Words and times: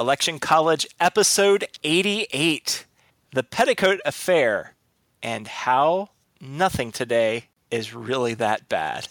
Election 0.00 0.38
College, 0.38 0.86
episode 1.00 1.66
88 1.82 2.86
The 3.32 3.42
Petticoat 3.42 3.98
Affair, 4.06 4.76
and 5.24 5.48
how 5.48 6.10
nothing 6.40 6.92
today 6.92 7.46
is 7.72 7.92
really 7.92 8.34
that 8.34 8.68
bad. 8.68 9.08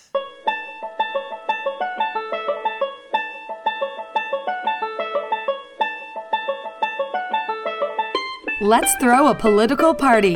Let's 8.61 8.95
throw 9.01 9.27
a 9.27 9.35
political 9.35 9.93
party. 9.93 10.35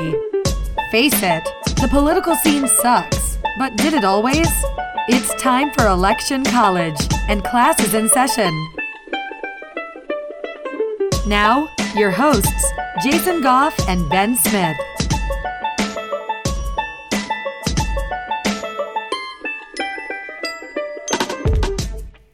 Face 0.92 1.24
it, 1.24 1.46
the 1.80 1.88
political 1.90 2.36
scene 2.36 2.68
sucks. 2.68 3.38
But 3.58 3.78
did 3.78 3.94
it 3.94 4.04
always? 4.04 4.50
It's 5.08 5.34
time 5.42 5.72
for 5.72 5.88
Election 5.88 6.44
College, 6.44 7.00
and 7.30 7.42
class 7.42 7.82
is 7.82 7.94
in 7.94 8.10
session. 8.10 8.52
Now, 11.32 11.70
your 11.96 12.12
hosts, 12.12 12.74
Jason 13.02 13.42
Goff 13.42 13.74
and 13.88 14.10
Ben 14.10 14.36
Smith. 14.36 14.76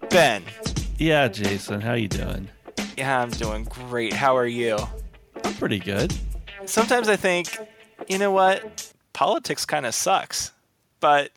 Ben, 0.10 0.42
Yeah, 0.98 1.28
Jason, 1.28 1.82
how 1.82 1.94
you 1.94 2.08
doing? 2.08 2.50
yeah, 2.98 3.22
I'm 3.22 3.30
doing 3.30 3.66
great. 3.66 4.14
How 4.14 4.36
are 4.36 4.48
you? 4.48 4.80
I'm 5.44 5.54
pretty 5.54 5.78
good. 5.78 6.12
Sometimes 6.66 7.08
I 7.08 7.18
think, 7.18 7.56
you 8.08 8.18
know 8.18 8.32
what? 8.32 8.92
Politics 9.14 9.64
kind 9.64 9.86
of 9.86 9.94
sucks, 9.94 10.54
but 11.02 11.30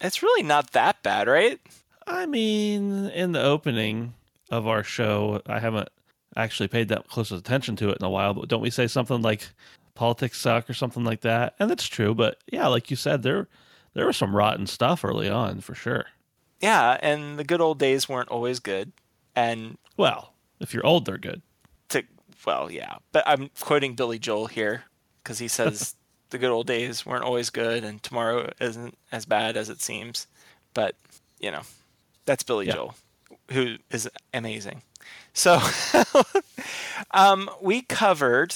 it's 0.00 0.22
really 0.22 0.44
not 0.44 0.70
that 0.70 1.02
bad, 1.02 1.26
right? 1.26 1.58
I 2.06 2.26
mean, 2.26 3.06
in 3.08 3.32
the 3.32 3.42
opening 3.42 4.14
of 4.52 4.68
our 4.68 4.84
show, 4.84 5.42
I 5.48 5.58
haven't 5.58 5.88
actually 6.38 6.68
paid 6.68 6.88
that 6.88 7.08
close 7.08 7.30
attention 7.30 7.76
to 7.76 7.90
it 7.90 7.98
in 7.98 8.04
a 8.06 8.10
while, 8.10 8.32
but 8.32 8.48
don't 8.48 8.62
we 8.62 8.70
say 8.70 8.86
something 8.86 9.20
like 9.20 9.48
politics 9.94 10.38
suck 10.40 10.70
or 10.70 10.74
something 10.74 11.04
like 11.04 11.20
that? 11.22 11.54
And 11.58 11.68
that's 11.70 11.86
true, 11.86 12.14
but 12.14 12.38
yeah, 12.50 12.66
like 12.68 12.90
you 12.90 12.96
said, 12.96 13.22
there 13.22 13.48
there 13.94 14.06
was 14.06 14.16
some 14.16 14.34
rotten 14.36 14.66
stuff 14.66 15.04
early 15.04 15.28
on 15.28 15.60
for 15.60 15.74
sure. 15.74 16.06
Yeah, 16.60 16.96
and 17.02 17.38
the 17.38 17.44
good 17.44 17.60
old 17.60 17.78
days 17.78 18.08
weren't 18.08 18.28
always 18.30 18.58
good. 18.60 18.92
And 19.36 19.76
Well, 19.96 20.32
if 20.60 20.72
you're 20.74 20.86
old, 20.86 21.04
they're 21.04 21.18
good. 21.18 21.42
to 21.90 22.02
well, 22.46 22.70
yeah, 22.70 22.96
but 23.12 23.24
I'm 23.26 23.50
quoting 23.60 23.94
Billy 23.94 24.18
Joel 24.18 24.46
here 24.46 24.84
because 25.22 25.38
he 25.38 25.48
says 25.48 25.94
the 26.30 26.38
good 26.38 26.50
old 26.50 26.66
days 26.66 27.04
weren't 27.04 27.24
always 27.24 27.50
good, 27.50 27.84
and 27.84 28.02
tomorrow 28.02 28.50
isn't 28.60 28.96
as 29.12 29.24
bad 29.26 29.56
as 29.56 29.68
it 29.68 29.80
seems. 29.82 30.26
But 30.74 30.94
you 31.40 31.50
know, 31.50 31.62
that's 32.24 32.42
Billy 32.44 32.66
Yeah. 32.66 32.74
Joel, 32.74 32.94
who 33.50 33.76
is 33.90 34.08
amazing. 34.32 34.82
So, 35.32 35.60
um, 37.10 37.50
we 37.60 37.82
covered 37.82 38.54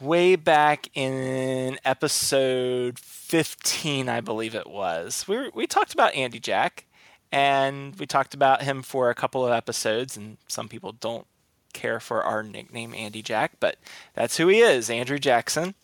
way 0.00 0.36
back 0.36 0.88
in 0.94 1.78
episode 1.84 2.98
15, 2.98 4.08
I 4.08 4.20
believe 4.20 4.54
it 4.54 4.68
was. 4.68 5.26
We 5.26 5.36
were, 5.36 5.50
we 5.54 5.66
talked 5.66 5.92
about 5.92 6.14
Andy 6.14 6.38
Jack, 6.38 6.86
and 7.32 7.96
we 7.96 8.06
talked 8.06 8.34
about 8.34 8.62
him 8.62 8.82
for 8.82 9.10
a 9.10 9.14
couple 9.14 9.44
of 9.44 9.52
episodes, 9.52 10.16
and 10.16 10.38
some 10.46 10.68
people 10.68 10.92
don't 10.92 11.26
care 11.72 12.00
for 12.00 12.22
our 12.22 12.42
nickname 12.42 12.94
Andy 12.94 13.22
Jack, 13.22 13.52
but 13.60 13.76
that's 14.14 14.36
who 14.36 14.48
he 14.48 14.60
is, 14.60 14.88
Andrew 14.88 15.18
Jackson. 15.18 15.74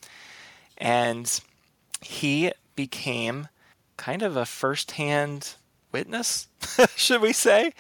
And 0.79 1.41
he 2.01 2.53
became 2.77 3.49
kind 3.97 4.23
of 4.23 4.37
a 4.37 4.47
first-hand 4.47 5.55
witness, 5.93 6.49
should 6.97 7.21
we 7.21 7.33
say, 7.33 7.73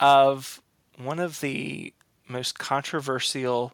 of 0.00 0.62
one 0.98 1.18
of 1.18 1.40
the 1.40 1.92
most 2.28 2.58
controversial, 2.58 3.72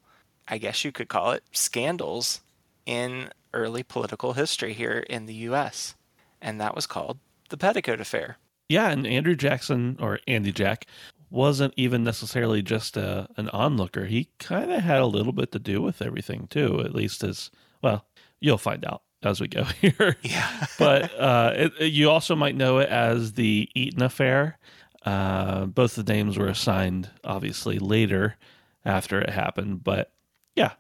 I 0.49 0.59
guess 0.59 0.85
you 0.85 0.93
could 0.93 1.09
call 1.09 1.33
it, 1.33 1.45
scandals 1.53 2.41
in 2.87 3.31
early 3.55 3.83
political 3.83 4.33
history 4.33 4.73
here 4.73 5.05
in 5.09 5.27
the 5.27 5.35
US. 5.35 5.95
And 6.41 6.61
that 6.61 6.75
was 6.75 6.87
called 6.87 7.19
the 7.51 7.57
Petticoat 7.57 8.01
Affair. 8.01 8.39
Yeah, 8.69 8.89
and 8.91 9.07
Andrew 9.07 9.37
Jackson 9.37 9.97
or 10.01 10.19
Andy 10.27 10.53
Jack 10.53 10.87
wasn't 11.31 11.75
even 11.77 12.05
necessarily 12.05 12.63
just 12.63 12.97
a, 12.97 13.29
an 13.37 13.49
onlooker. 13.51 14.05
He 14.05 14.29
kind 14.39 14.73
of 14.73 14.83
had 14.83 15.01
a 15.01 15.07
little 15.07 15.33
bit 15.33 15.53
to 15.53 15.59
do 15.59 15.81
with 15.81 16.03
everything 16.03 16.47
too. 16.49 16.81
At 16.81 16.95
least 16.95 17.25
as 17.25 17.51
well, 17.83 18.07
you'll 18.41 18.59
find 18.59 18.85
out 18.85 19.03
as 19.23 19.41
we 19.41 19.49
go 19.49 19.65
here. 19.81 20.17
Yeah. 20.23 20.67
but 20.79 21.19
uh, 21.19 21.53
it, 21.55 21.93
you 21.93 22.11
also 22.11 22.35
might 22.37 22.57
know 22.57 22.79
it 22.79 22.89
as 22.89 23.33
the 23.33 23.69
Eaton 23.75 24.03
Affair. 24.03 24.59
Uh, 25.05 25.67
both 25.67 25.97
the 25.97 26.03
names 26.03 26.39
were 26.39 26.47
assigned 26.47 27.11
obviously 27.25 27.79
later 27.79 28.37
after 28.85 29.21
it 29.21 29.31
happened, 29.31 29.83
but 29.83 30.13
yeah, 30.55 30.73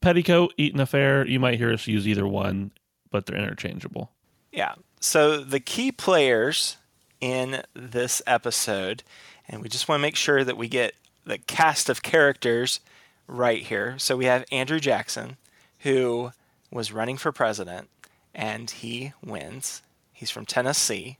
Petticoat 0.00 0.54
Eaton 0.56 0.80
Affair. 0.80 1.26
You 1.26 1.38
might 1.38 1.58
hear 1.58 1.72
us 1.72 1.86
use 1.86 2.08
either 2.08 2.26
one, 2.26 2.72
but 3.10 3.26
they're 3.26 3.36
interchangeable. 3.36 4.10
Yeah. 4.52 4.74
So 5.00 5.38
the 5.38 5.60
key 5.60 5.92
players 5.92 6.76
in 7.20 7.62
this 7.74 8.22
episode, 8.26 9.02
and 9.48 9.62
we 9.62 9.68
just 9.68 9.88
want 9.88 10.00
to 10.00 10.02
make 10.02 10.16
sure 10.16 10.44
that 10.44 10.56
we 10.56 10.68
get 10.68 10.94
the 11.24 11.38
cast 11.38 11.88
of 11.88 12.02
characters 12.02 12.80
right 13.26 13.62
here. 13.62 13.98
So 13.98 14.16
we 14.16 14.24
have 14.24 14.44
Andrew 14.50 14.80
Jackson, 14.80 15.36
who 15.80 16.32
was 16.70 16.92
running 16.92 17.16
for 17.16 17.32
president, 17.32 17.88
and 18.34 18.70
he 18.70 19.12
wins. 19.24 19.82
He's 20.12 20.30
from 20.30 20.46
Tennessee. 20.46 21.18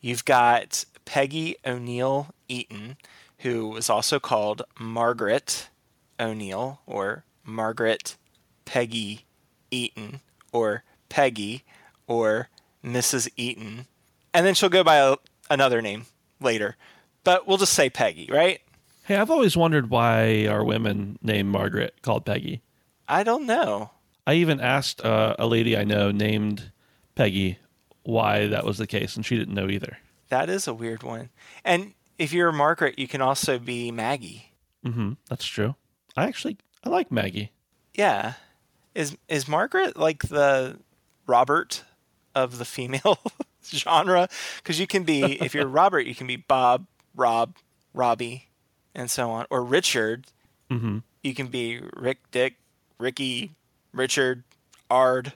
You've 0.00 0.24
got 0.24 0.84
Peggy 1.06 1.56
O'Neill 1.64 2.28
Eaton, 2.48 2.98
who 3.38 3.68
was 3.68 3.88
also 3.88 4.20
called 4.20 4.62
Margaret 4.78 5.70
O'Neill, 6.20 6.80
or 6.86 7.24
Margaret 7.44 8.16
Peggy 8.66 9.24
Eaton, 9.70 10.20
or 10.52 10.84
Peggy, 11.08 11.64
or 12.06 12.50
Mrs. 12.84 13.30
Eaton. 13.36 13.86
And 14.34 14.44
then 14.44 14.54
she'll 14.54 14.68
go 14.68 14.84
by 14.84 14.96
a, 14.96 15.16
another 15.48 15.80
name 15.80 16.06
later. 16.40 16.76
But 17.24 17.46
we'll 17.46 17.56
just 17.56 17.72
say 17.72 17.88
Peggy, 17.88 18.28
right? 18.30 18.60
Hey, 19.04 19.16
I've 19.16 19.30
always 19.30 19.56
wondered 19.56 19.88
why 19.88 20.46
are 20.46 20.64
women 20.64 21.18
named 21.22 21.48
Margaret 21.48 21.94
called 22.02 22.26
Peggy. 22.26 22.60
I 23.08 23.22
don't 23.22 23.46
know. 23.46 23.92
I 24.26 24.34
even 24.34 24.60
asked 24.60 25.04
uh, 25.04 25.36
a 25.38 25.46
lady 25.46 25.76
I 25.76 25.84
know 25.84 26.10
named 26.10 26.72
Peggy 27.14 27.58
why 28.02 28.48
that 28.48 28.64
was 28.64 28.78
the 28.78 28.86
case, 28.86 29.16
and 29.16 29.24
she 29.24 29.36
didn't 29.36 29.54
know 29.54 29.68
either. 29.68 29.98
That 30.28 30.48
is 30.50 30.66
a 30.66 30.74
weird 30.74 31.02
one. 31.02 31.30
And 31.64 31.92
if 32.18 32.32
you're 32.32 32.52
Margaret, 32.52 32.98
you 32.98 33.08
can 33.08 33.20
also 33.20 33.58
be 33.58 33.90
Maggie. 33.90 34.52
Mm-hmm. 34.84 35.12
That's 35.28 35.44
true. 35.44 35.74
I 36.16 36.26
actually 36.26 36.56
I 36.84 36.88
like 36.88 37.10
Maggie. 37.10 37.52
Yeah. 37.94 38.34
Is 38.94 39.16
is 39.28 39.46
Margaret 39.46 39.96
like 39.96 40.28
the 40.28 40.78
Robert 41.26 41.84
of 42.34 42.58
the 42.58 42.64
female 42.64 43.18
genre? 43.64 44.28
Because 44.58 44.80
you 44.80 44.86
can 44.86 45.04
be, 45.04 45.22
if 45.42 45.54
you're 45.54 45.66
Robert, 45.68 46.06
you 46.06 46.14
can 46.14 46.26
be 46.26 46.36
Bob, 46.36 46.86
Rob, 47.14 47.56
Robbie, 47.92 48.48
and 48.94 49.10
so 49.10 49.30
on. 49.30 49.46
Or 49.50 49.62
Richard, 49.64 50.26
hmm 50.70 50.98
you 51.22 51.34
can 51.34 51.48
be 51.48 51.80
Rick, 51.96 52.18
Dick, 52.30 52.54
Ricky, 52.98 53.50
Richard, 53.92 54.44
Ard. 54.88 55.32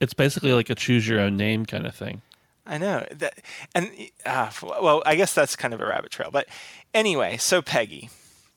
It's 0.00 0.14
basically 0.14 0.54
like 0.54 0.70
a 0.70 0.74
choose 0.74 1.06
your 1.06 1.20
own 1.20 1.36
name 1.36 1.66
kind 1.66 1.86
of 1.86 1.94
thing. 1.94 2.22
I 2.66 2.78
know 2.78 3.06
that, 3.10 3.38
and 3.74 3.90
uh, 4.24 4.50
well, 4.62 5.02
I 5.04 5.16
guess 5.16 5.34
that's 5.34 5.54
kind 5.54 5.74
of 5.74 5.80
a 5.80 5.86
rabbit 5.86 6.10
trail. 6.10 6.30
But 6.32 6.46
anyway, 6.94 7.36
so 7.36 7.60
Peggy, 7.60 8.08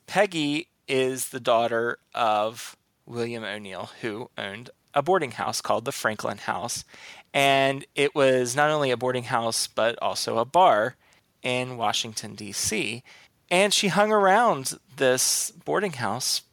Peggy 0.05 0.69
is 0.87 1.29
the 1.29 1.41
daughter 1.41 1.97
of 2.15 2.77
William 3.05 3.43
O'Neill, 3.43 3.89
who 4.01 4.29
owned 4.37 4.69
a 4.93 5.01
boarding 5.01 5.31
house 5.31 5.59
called 5.59 5.83
the 5.83 5.91
Franklin 5.91 6.37
House, 6.37 6.85
and 7.33 7.85
it 7.95 8.15
was 8.15 8.55
not 8.55 8.69
only 8.69 8.91
a 8.91 8.97
boarding 8.97 9.25
house 9.25 9.67
but 9.67 9.97
also 10.01 10.37
a 10.37 10.45
bar 10.45 10.95
in 11.43 11.77
Washington 11.77 12.33
D.C. 12.33 13.03
And 13.49 13.73
she 13.73 13.89
hung 13.89 14.11
around 14.11 14.77
this 14.95 15.51
boarding 15.51 15.93
house 15.93 16.43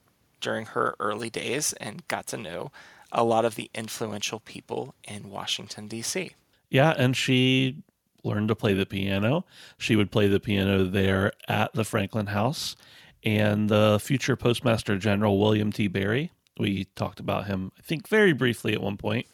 during 0.40 0.66
her 0.66 0.94
early 1.00 1.30
days 1.30 1.72
and 1.74 2.06
got 2.08 2.26
to 2.28 2.36
know 2.36 2.70
a 3.10 3.24
lot 3.24 3.44
of 3.44 3.54
the 3.54 3.70
influential 3.74 4.40
people 4.40 4.94
in 5.04 5.30
Washington 5.30 5.88
D.C. 5.88 6.32
Yeah, 6.70 6.94
and 6.96 7.16
she 7.16 7.76
learned 8.24 8.48
to 8.48 8.54
play 8.54 8.72
the 8.74 8.86
piano. 8.86 9.44
She 9.78 9.96
would 9.96 10.10
play 10.10 10.28
the 10.28 10.40
piano 10.40 10.84
there 10.84 11.32
at 11.46 11.72
the 11.74 11.84
Franklin 11.84 12.26
House. 12.26 12.74
And 13.22 13.70
the 13.70 13.98
future 14.02 14.36
Postmaster 14.36 14.98
General 14.98 15.38
William 15.38 15.72
T. 15.72 15.88
Barry, 15.88 16.30
we 16.58 16.84
talked 16.94 17.20
about 17.20 17.46
him, 17.46 17.72
I 17.78 17.82
think, 17.82 18.06
very 18.08 18.32
briefly 18.34 18.74
at 18.74 18.82
one 18.82 18.96
point, 18.98 19.26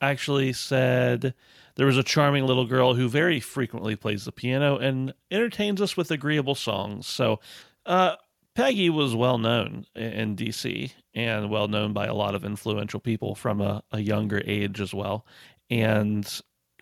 actually 0.00 0.52
said 0.52 1.34
there 1.74 1.86
was 1.86 1.96
a 1.96 2.04
charming 2.04 2.46
little 2.46 2.64
girl 2.66 2.94
who 2.94 3.08
very 3.08 3.40
frequently 3.40 3.96
plays 3.96 4.24
the 4.24 4.32
piano 4.32 4.76
and 4.76 5.12
entertains 5.32 5.80
us 5.80 5.96
with 5.96 6.10
agreeable 6.12 6.54
songs. 6.54 7.06
So, 7.08 7.40
uh, 7.86 8.16
Peggy 8.54 8.90
was 8.90 9.14
well 9.14 9.38
known 9.38 9.86
in 9.94 10.34
DC 10.34 10.92
and 11.14 11.48
well 11.50 11.68
known 11.68 11.92
by 11.92 12.06
a 12.06 12.14
lot 12.14 12.34
of 12.34 12.44
influential 12.44 12.98
people 12.98 13.36
from 13.36 13.60
a, 13.60 13.82
a 13.92 14.00
younger 14.00 14.42
age 14.46 14.80
as 14.80 14.92
well. 14.92 15.24
And 15.70 16.28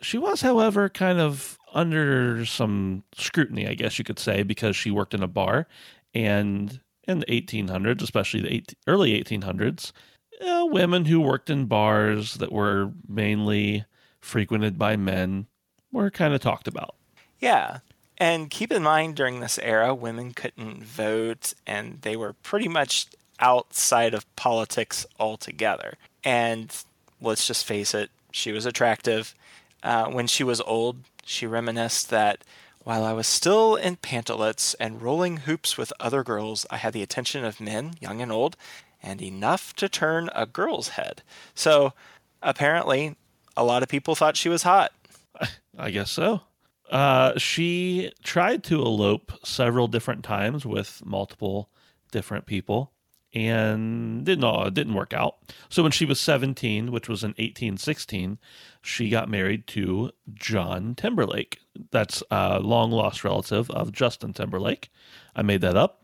she 0.02 0.18
was, 0.18 0.40
however, 0.40 0.88
kind 0.88 1.20
of 1.20 1.58
under 1.72 2.44
some 2.46 3.02
scrutiny, 3.14 3.66
I 3.66 3.74
guess 3.74 3.98
you 3.98 4.04
could 4.04 4.18
say, 4.18 4.42
because 4.42 4.76
she 4.76 4.90
worked 4.90 5.14
in 5.14 5.22
a 5.22 5.28
bar 5.28 5.66
and 6.14 6.80
in 7.06 7.20
the 7.20 7.26
1800s, 7.26 8.02
especially 8.02 8.40
the 8.40 8.64
early 8.86 9.22
1800s, 9.22 9.92
uh, 10.40 10.66
women 10.66 11.04
who 11.04 11.20
worked 11.20 11.50
in 11.50 11.66
bars 11.66 12.34
that 12.34 12.52
were 12.52 12.92
mainly 13.08 13.84
frequented 14.20 14.78
by 14.78 14.96
men 14.96 15.46
were 15.92 16.10
kind 16.10 16.34
of 16.34 16.40
talked 16.40 16.68
about. 16.68 16.96
Yeah. 17.38 17.78
And 18.18 18.50
keep 18.50 18.72
in 18.72 18.82
mind, 18.82 19.14
during 19.14 19.40
this 19.40 19.58
era, 19.58 19.94
women 19.94 20.32
couldn't 20.32 20.82
vote 20.82 21.54
and 21.66 22.00
they 22.02 22.16
were 22.16 22.32
pretty 22.32 22.68
much 22.68 23.06
outside 23.38 24.14
of 24.14 24.34
politics 24.36 25.06
altogether. 25.18 25.94
And 26.24 26.74
let's 27.20 27.46
just 27.46 27.66
face 27.66 27.94
it, 27.94 28.10
she 28.32 28.52
was 28.52 28.66
attractive. 28.66 29.34
Uh, 29.82 30.06
when 30.06 30.26
she 30.26 30.44
was 30.44 30.60
old, 30.62 30.98
she 31.24 31.46
reminisced 31.46 32.10
that 32.10 32.42
while 32.86 33.04
I 33.04 33.12
was 33.12 33.26
still 33.26 33.74
in 33.74 33.96
pantalettes 33.96 34.74
and 34.78 35.02
rolling 35.02 35.38
hoops 35.38 35.76
with 35.76 35.92
other 35.98 36.22
girls, 36.22 36.66
I 36.70 36.76
had 36.76 36.92
the 36.92 37.02
attention 37.02 37.44
of 37.44 37.60
men, 37.60 37.94
young 38.00 38.22
and 38.22 38.30
old, 38.30 38.56
and 39.02 39.20
enough 39.20 39.74
to 39.74 39.88
turn 39.88 40.30
a 40.34 40.46
girl's 40.46 40.90
head. 40.90 41.22
So 41.54 41.94
apparently, 42.42 43.16
a 43.56 43.64
lot 43.64 43.82
of 43.82 43.88
people 43.88 44.14
thought 44.14 44.36
she 44.36 44.48
was 44.48 44.62
hot. 44.62 44.92
I 45.78 45.90
guess 45.90 46.10
so. 46.10 46.42
Uh, 46.90 47.36
she 47.36 48.12
tried 48.22 48.62
to 48.64 48.80
elope 48.80 49.32
several 49.44 49.88
different 49.88 50.22
times 50.22 50.64
with 50.64 51.02
multiple 51.04 51.68
different 52.12 52.46
people 52.46 52.92
and 53.36 54.24
didn't 54.24 54.44
uh, 54.44 54.70
didn't 54.70 54.94
work 54.94 55.12
out. 55.12 55.36
So 55.68 55.82
when 55.82 55.92
she 55.92 56.06
was 56.06 56.18
17, 56.18 56.90
which 56.90 57.06
was 57.06 57.22
in 57.22 57.30
1816, 57.32 58.38
she 58.80 59.10
got 59.10 59.28
married 59.28 59.66
to 59.68 60.10
John 60.32 60.94
Timberlake. 60.94 61.58
That's 61.90 62.22
a 62.30 62.60
long 62.60 62.90
lost 62.90 63.24
relative 63.24 63.70
of 63.70 63.92
Justin 63.92 64.32
Timberlake. 64.32 64.90
I 65.34 65.42
made 65.42 65.60
that 65.60 65.76
up. 65.76 66.00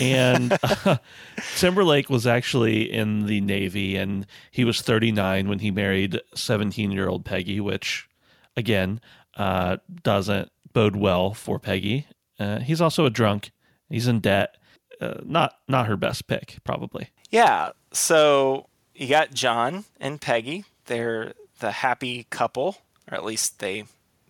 And 0.00 0.58
uh, 0.64 0.96
Timberlake 1.56 2.10
was 2.10 2.26
actually 2.26 2.92
in 2.92 3.26
the 3.26 3.40
Navy, 3.40 3.94
and 3.94 4.26
he 4.50 4.64
was 4.64 4.82
39 4.82 5.48
when 5.48 5.60
he 5.60 5.70
married 5.70 6.20
17 6.34 6.90
year 6.90 7.08
old 7.08 7.24
Peggy, 7.24 7.60
which, 7.60 8.08
again, 8.56 9.00
uh, 9.36 9.76
doesn't 10.02 10.50
bode 10.72 10.96
well 10.96 11.34
for 11.34 11.60
Peggy. 11.60 12.08
Uh, 12.36 12.58
he's 12.58 12.80
also 12.80 13.06
a 13.06 13.10
drunk. 13.10 13.52
He's 13.88 14.08
in 14.08 14.18
debt. 14.18 14.56
Uh, 15.00 15.20
not 15.24 15.58
not 15.68 15.86
her 15.86 15.96
best 15.96 16.26
pick, 16.26 16.58
probably. 16.64 17.10
Yeah. 17.30 17.70
So 17.92 18.68
you 18.94 19.08
got 19.08 19.32
John 19.32 19.84
and 20.00 20.20
Peggy. 20.20 20.64
They're 20.86 21.34
the 21.60 21.70
happy 21.70 22.26
couple, 22.30 22.78
or 23.10 23.16
at 23.16 23.24
least 23.24 23.58
they 23.58 23.84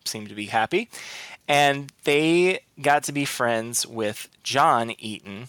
seem 0.04 0.26
to 0.26 0.34
be 0.34 0.46
happy. 0.46 0.88
And 1.46 1.92
they 2.04 2.60
got 2.80 3.04
to 3.04 3.12
be 3.12 3.24
friends 3.24 3.86
with 3.86 4.28
John 4.42 4.94
Eaton. 4.98 5.48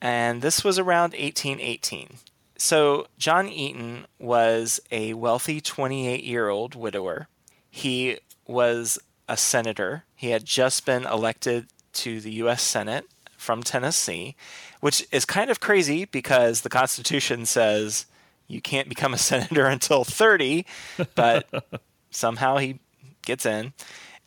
And 0.00 0.42
this 0.42 0.64
was 0.64 0.78
around 0.78 1.12
1818. 1.12 2.18
So 2.56 3.06
John 3.18 3.48
Eaton 3.48 4.06
was 4.18 4.80
a 4.90 5.14
wealthy 5.14 5.60
28 5.60 6.24
year 6.24 6.48
old 6.48 6.74
widower. 6.74 7.28
He 7.70 8.18
was 8.46 8.98
a 9.28 9.36
senator. 9.36 10.04
He 10.14 10.30
had 10.30 10.44
just 10.44 10.84
been 10.86 11.04
elected 11.04 11.66
to 11.94 12.20
the 12.20 12.32
U.S. 12.34 12.62
Senate 12.62 13.06
from 13.44 13.62
Tennessee, 13.62 14.34
which 14.80 15.06
is 15.12 15.24
kind 15.24 15.50
of 15.50 15.60
crazy 15.60 16.06
because 16.06 16.62
the 16.62 16.70
Constitution 16.70 17.46
says 17.46 18.06
you 18.48 18.60
can't 18.60 18.88
become 18.88 19.14
a 19.14 19.18
senator 19.30 19.66
until 19.66 20.02
30, 20.02 20.66
but 21.14 21.46
somehow 22.10 22.56
he 22.56 22.80
gets 23.22 23.46
in. 23.46 23.72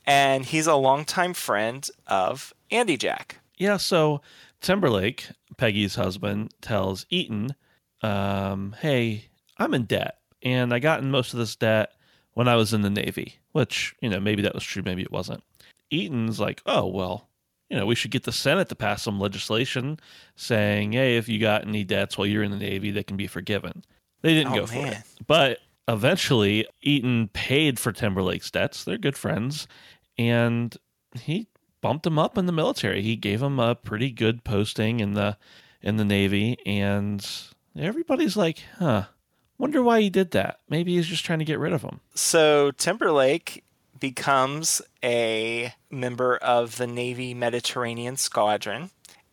And 0.06 0.46
he's 0.46 0.68
a 0.68 0.76
longtime 0.76 1.34
friend 1.34 1.90
of 2.06 2.54
Andy 2.72 2.96
Jack. 2.96 3.40
Yeah, 3.58 3.76
so 3.76 4.22
Timberlake, 4.62 5.28
Peggy's 5.58 5.96
husband, 5.96 6.54
tells 6.62 7.06
Eaton, 7.10 7.56
um, 8.02 8.76
hey, 8.80 9.26
I'm 9.58 9.74
in 9.74 9.84
debt, 9.84 10.20
and 10.44 10.74
I 10.74 10.80
got 10.80 11.02
in 11.02 11.12
most 11.12 11.34
of 11.34 11.40
this 11.40 11.56
debt 11.58 11.92
when 12.36 12.48
I 12.48 12.56
was 12.56 12.74
in 12.74 12.84
the 12.84 12.90
Navy, 12.90 13.36
which, 13.52 13.96
you 14.00 14.10
know, 14.10 14.20
maybe 14.20 14.44
that 14.44 14.54
was 14.54 14.64
true, 14.64 14.84
maybe 14.86 15.02
it 15.02 15.12
wasn't. 15.12 15.44
Eaton's 15.90 16.40
like, 16.40 16.62
oh, 16.66 16.86
well, 16.86 17.28
you 17.70 17.78
know, 17.78 17.86
we 17.86 17.96
should 17.96 18.12
get 18.12 18.24
the 18.24 18.32
Senate 18.32 18.70
to 18.70 18.76
pass 18.76 19.04
some 19.04 19.20
legislation 19.20 20.00
saying, 20.36 20.94
hey, 20.94 21.18
if 21.18 21.28
you 21.28 21.40
got 21.40 21.68
any 21.68 21.84
debts 21.84 22.18
while 22.18 22.28
you're 22.28 22.44
in 22.44 22.52
the 22.52 22.58
Navy, 22.58 22.92
they 22.92 23.04
can 23.04 23.18
be 23.18 23.28
forgiven. 23.28 23.84
They 24.22 24.34
didn't 24.34 24.54
Oh, 24.54 24.56
go 24.62 24.66
for 24.68 24.86
it. 24.88 24.98
But 25.26 25.60
eventually, 25.88 26.66
Eaton 26.82 27.30
paid 27.34 27.80
for 27.80 27.92
Timberlake's 27.92 28.50
debts. 28.52 28.84
They're 28.84 28.98
good 28.98 29.18
friends. 29.18 29.68
And 30.18 30.76
he 31.20 31.48
bumped 31.82 32.08
him 32.08 32.18
up 32.18 32.38
in 32.38 32.46
the 32.46 32.52
military. 32.52 33.02
He 33.02 33.16
gave 33.16 33.42
him 33.42 33.60
a 33.60 33.76
pretty 33.76 34.12
good 34.12 34.44
posting 34.44 35.00
in 35.00 35.14
the 35.14 35.38
in 35.82 35.98
the 35.98 36.06
Navy. 36.06 36.58
And 36.66 37.26
everybody's 37.78 38.36
like, 38.36 38.64
huh, 38.80 39.06
wonder 39.58 39.84
why 39.84 40.02
he 40.02 40.10
did 40.10 40.32
that. 40.32 40.60
Maybe 40.70 40.96
he's 40.96 41.08
just 41.08 41.24
trying 41.26 41.40
to 41.40 41.46
get 41.46 41.60
rid 41.60 41.74
of 41.74 41.84
him. 41.84 42.00
So 42.16 42.72
Timberlake 42.72 43.64
becomes 44.00 44.82
a 45.04 45.74
member 45.90 46.38
of 46.38 46.78
the 46.78 46.88
Navy 46.88 47.34
Mediterranean 47.34 48.18
Squadron, 48.18 48.90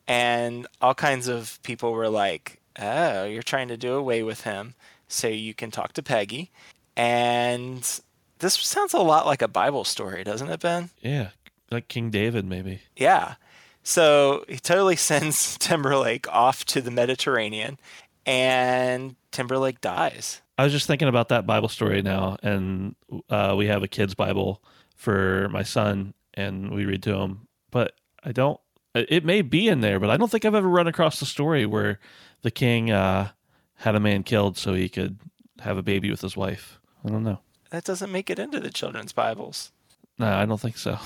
and 0.07 0.67
all 0.81 0.95
kinds 0.95 1.29
of 1.29 1.59
people 1.63 1.93
were 1.93 2.09
like, 2.09 2.61
"Oh, 2.79 3.25
you're 3.25 3.43
trying 3.43 3.69
to 3.69 3.77
do 3.77 3.95
away 3.95 4.23
with 4.23 4.43
him 4.43 4.75
so 5.09 5.29
you 5.29 5.55
can 5.55 5.71
talk 5.71 5.93
to 5.95 6.03
Peggy." 6.03 6.51
And 6.97 8.01
this 8.39 8.55
sounds 8.55 8.95
a 8.95 8.99
lot 8.99 9.27
like 9.27 9.43
a 9.43 9.49
Bible 9.49 9.85
story, 9.85 10.25
doesn't 10.25 10.51
it, 10.51 10.61
Ben? 10.61 10.91
Yeah, 11.01 11.31
like 11.71 11.89
King 11.89 12.11
David, 12.11 12.45
maybe. 12.45 12.81
Yeah. 12.97 13.35
So 13.83 14.45
he 14.49 14.57
totally 14.57 14.97
sends 15.11 15.59
Timberlake 15.59 16.27
off 16.29 16.65
to 16.67 16.81
the 16.81 16.91
Mediterranean, 16.91 17.79
and 18.27 19.17
Timberlake 19.33 19.81
dies. 19.81 20.41
I 20.57 20.65
was 20.65 20.73
just 20.73 20.87
thinking 20.87 21.09
about 21.09 21.29
that 21.31 21.47
Bible 21.47 21.69
story 21.69 22.03
now, 22.03 22.37
and 22.43 22.95
uh, 23.29 23.55
we 23.57 23.67
have 23.67 23.83
a 23.83 23.89
kid's 23.89 24.15
Bible 24.15 24.63
for 24.97 25.49
my 25.51 25.63
son, 25.63 26.15
and 26.35 26.73
we 26.73 26.85
read 26.85 27.03
to 27.05 27.15
him. 27.17 27.49
But 27.71 27.93
I 28.23 28.33
don't. 28.33 28.61
It 28.95 29.25
may 29.25 29.43
be 29.43 29.69
in 29.69 29.81
there, 29.81 29.99
but 29.99 30.11
I 30.11 30.17
don't 30.17 30.31
think 30.31 30.45
I've 30.45 30.55
ever 30.55 30.69
run 30.69 30.87
across 30.87 31.19
the 31.19 31.27
story 31.27 31.67
where 31.67 31.99
the 32.43 32.53
king 32.53 32.93
uh, 32.93 33.31
had 33.75 33.97
a 33.97 34.01
man 34.01 34.23
killed 34.23 34.57
so 34.57 34.73
he 34.75 34.89
could 34.89 35.19
have 35.61 35.77
a 35.77 35.83
baby 35.83 36.11
with 36.11 36.21
his 36.21 36.37
wife. 36.37 36.79
I 37.05 37.09
don't 37.11 37.25
know. 37.25 37.41
That 37.71 37.83
doesn't 37.83 38.13
make 38.13 38.31
it 38.31 38.39
into 38.39 38.61
the 38.61 38.71
children's 38.71 39.13
Bibles. 39.13 39.73
No, 40.17 40.29
I 40.33 40.47
don't 40.47 40.61
think 40.61 40.79
so. 40.79 40.97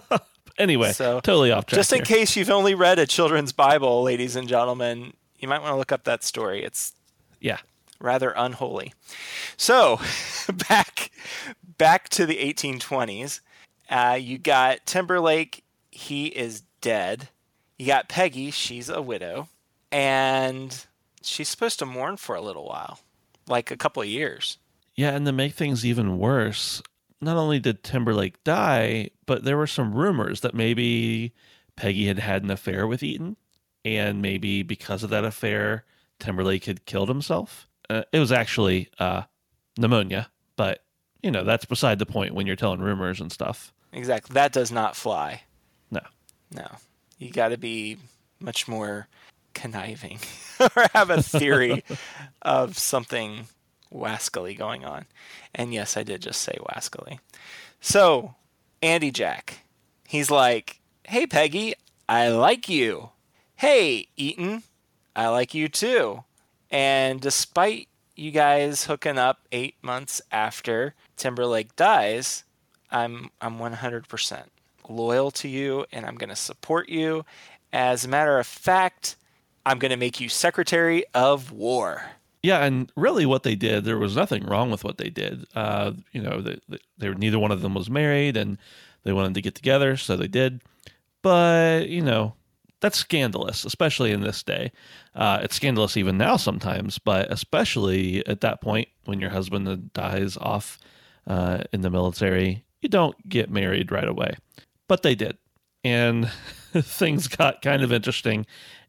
anyway, 0.58 0.90
So, 0.90 1.20
totally 1.20 1.52
off 1.52 1.66
track. 1.66 1.78
Just 1.78 1.92
in 1.92 1.98
here. 1.98 2.06
case 2.16 2.34
you've 2.34 2.50
only 2.50 2.74
read 2.74 2.98
a 2.98 3.06
children's 3.06 3.52
Bible, 3.52 4.02
ladies 4.02 4.34
and 4.34 4.48
gentlemen, 4.48 5.12
you 5.38 5.48
might 5.48 5.60
want 5.60 5.72
to 5.72 5.76
look 5.76 5.92
up 5.92 6.04
that 6.04 6.22
story. 6.24 6.62
It's 6.64 6.92
Yeah. 7.40 7.58
rather 8.00 8.30
unholy. 8.36 8.92
So, 9.56 10.00
back 10.68 11.10
back 11.78 12.08
to 12.10 12.26
the 12.26 12.36
1820s, 12.36 13.40
uh, 13.90 14.18
you 14.20 14.38
got 14.38 14.84
Timberlake. 14.86 15.64
He 15.90 16.26
is 16.26 16.62
dead. 16.80 17.28
You 17.78 17.86
got 17.86 18.08
Peggy. 18.08 18.50
She's 18.50 18.88
a 18.88 19.00
widow, 19.02 19.48
and 19.92 20.84
she's 21.22 21.48
supposed 21.48 21.78
to 21.80 21.86
mourn 21.86 22.16
for 22.16 22.34
a 22.34 22.40
little 22.40 22.66
while, 22.66 23.00
like 23.46 23.70
a 23.70 23.76
couple 23.76 24.02
of 24.02 24.08
years. 24.08 24.58
Yeah, 24.96 25.10
and 25.10 25.24
to 25.26 25.32
make 25.32 25.54
things 25.54 25.84
even 25.86 26.18
worse, 26.18 26.82
not 27.20 27.36
only 27.36 27.60
did 27.60 27.84
Timberlake 27.84 28.42
die, 28.42 29.10
but 29.26 29.44
there 29.44 29.56
were 29.56 29.66
some 29.68 29.94
rumors 29.94 30.40
that 30.40 30.54
maybe 30.54 31.32
Peggy 31.76 32.06
had 32.08 32.18
had 32.18 32.42
an 32.42 32.50
affair 32.50 32.84
with 32.86 33.02
Eaton, 33.04 33.36
and 33.96 34.22
maybe 34.22 34.62
because 34.62 35.02
of 35.02 35.10
that 35.10 35.24
affair, 35.24 35.84
Timberlake 36.18 36.64
had 36.64 36.84
killed 36.86 37.08
himself. 37.08 37.68
Uh, 37.88 38.02
it 38.12 38.18
was 38.18 38.32
actually 38.32 38.88
uh, 38.98 39.22
pneumonia, 39.78 40.28
but 40.56 40.84
you 41.22 41.30
know 41.30 41.44
that's 41.44 41.64
beside 41.64 41.98
the 41.98 42.06
point 42.06 42.34
when 42.34 42.46
you're 42.46 42.56
telling 42.56 42.80
rumors 42.80 43.20
and 43.20 43.32
stuff. 43.32 43.72
Exactly. 43.92 44.34
That 44.34 44.52
does 44.52 44.70
not 44.70 44.96
fly. 44.96 45.42
No, 45.90 46.00
No, 46.54 46.66
you 47.18 47.30
got 47.30 47.48
to 47.48 47.56
be 47.56 47.96
much 48.40 48.68
more 48.68 49.08
conniving 49.54 50.18
or 50.60 50.86
have 50.94 51.10
a 51.10 51.22
theory 51.22 51.82
of 52.42 52.78
something 52.78 53.46
wascally 53.92 54.56
going 54.56 54.84
on. 54.84 55.06
And 55.54 55.72
yes, 55.72 55.96
I 55.96 56.02
did 56.02 56.20
just 56.22 56.42
say 56.42 56.58
wascally. 56.60 57.18
So, 57.80 58.34
Andy 58.82 59.10
Jack, 59.10 59.64
he's 60.06 60.30
like, 60.30 60.80
Hey, 61.04 61.26
Peggy, 61.26 61.74
I 62.08 62.28
like 62.28 62.68
you. 62.68 63.10
Hey, 63.58 64.06
Eaton, 64.16 64.62
I 65.16 65.26
like 65.30 65.52
you 65.52 65.68
too. 65.68 66.22
And 66.70 67.20
despite 67.20 67.88
you 68.14 68.30
guys 68.30 68.84
hooking 68.84 69.18
up 69.18 69.40
eight 69.50 69.74
months 69.82 70.22
after 70.30 70.94
Timberlake 71.16 71.74
dies, 71.74 72.44
I'm 72.92 73.30
I'm 73.40 73.58
100% 73.58 74.42
loyal 74.88 75.32
to 75.32 75.48
you 75.48 75.86
and 75.90 76.06
I'm 76.06 76.14
going 76.14 76.28
to 76.28 76.36
support 76.36 76.88
you. 76.88 77.24
As 77.72 78.04
a 78.04 78.08
matter 78.08 78.38
of 78.38 78.46
fact, 78.46 79.16
I'm 79.66 79.80
going 79.80 79.90
to 79.90 79.96
make 79.96 80.20
you 80.20 80.28
Secretary 80.28 81.04
of 81.12 81.50
War. 81.50 82.12
Yeah, 82.44 82.64
and 82.64 82.92
really, 82.94 83.26
what 83.26 83.42
they 83.42 83.56
did, 83.56 83.84
there 83.84 83.98
was 83.98 84.14
nothing 84.14 84.46
wrong 84.46 84.70
with 84.70 84.84
what 84.84 84.98
they 84.98 85.10
did. 85.10 85.48
Uh, 85.56 85.94
you 86.12 86.22
know, 86.22 86.40
they, 86.40 86.60
they, 86.68 86.78
they 86.96 87.08
were 87.08 87.16
neither 87.16 87.40
one 87.40 87.50
of 87.50 87.62
them 87.62 87.74
was 87.74 87.90
married, 87.90 88.36
and 88.36 88.56
they 89.02 89.12
wanted 89.12 89.34
to 89.34 89.42
get 89.42 89.56
together, 89.56 89.96
so 89.96 90.16
they 90.16 90.28
did. 90.28 90.60
But 91.22 91.88
you 91.88 92.02
know, 92.02 92.34
that's 92.80 92.98
scandalous, 92.98 93.64
especially 93.64 94.12
in 94.12 94.20
this 94.20 94.42
day. 94.42 94.72
Uh, 95.14 95.40
it's 95.42 95.56
scandalous 95.56 95.96
even 95.96 96.16
now 96.16 96.36
sometimes, 96.36 96.98
but 96.98 97.30
especially 97.32 98.26
at 98.26 98.40
that 98.40 98.60
point 98.60 98.88
when 99.04 99.20
your 99.20 99.30
husband 99.30 99.92
dies 99.92 100.36
off 100.36 100.78
uh, 101.26 101.64
in 101.72 101.80
the 101.80 101.90
military, 101.90 102.64
you 102.80 102.88
don't 102.88 103.28
get 103.28 103.50
married 103.50 103.90
right 103.90 104.08
away. 104.08 104.36
But 104.88 105.02
they 105.02 105.14
did. 105.14 105.36
And 105.84 106.30
things 106.72 107.28
got 107.28 107.62
kind 107.62 107.82
of 107.82 107.92
interesting. 107.92 108.46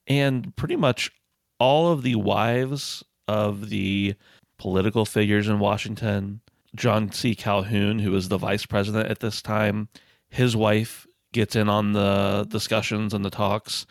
And 0.07 0.55
pretty 0.55 0.75
much 0.75 1.11
all 1.59 1.91
of 1.91 2.03
the 2.03 2.15
wives 2.15 3.03
of 3.27 3.69
the 3.69 4.15
political 4.57 5.05
figures 5.05 5.47
in 5.47 5.59
Washington, 5.59 6.41
John 6.75 7.11
C. 7.11 7.35
Calhoun, 7.35 7.99
who 7.99 8.11
was 8.11 8.29
the 8.29 8.37
vice 8.37 8.65
president 8.65 9.09
at 9.09 9.19
this 9.19 9.41
time, 9.41 9.89
his 10.29 10.55
wife 10.55 11.07
gets 11.31 11.55
in 11.55 11.69
on 11.69 11.93
the 11.93 12.45
discussions 12.49 13.13
and 13.13 13.23
the 13.23 13.29
talks. 13.29 13.85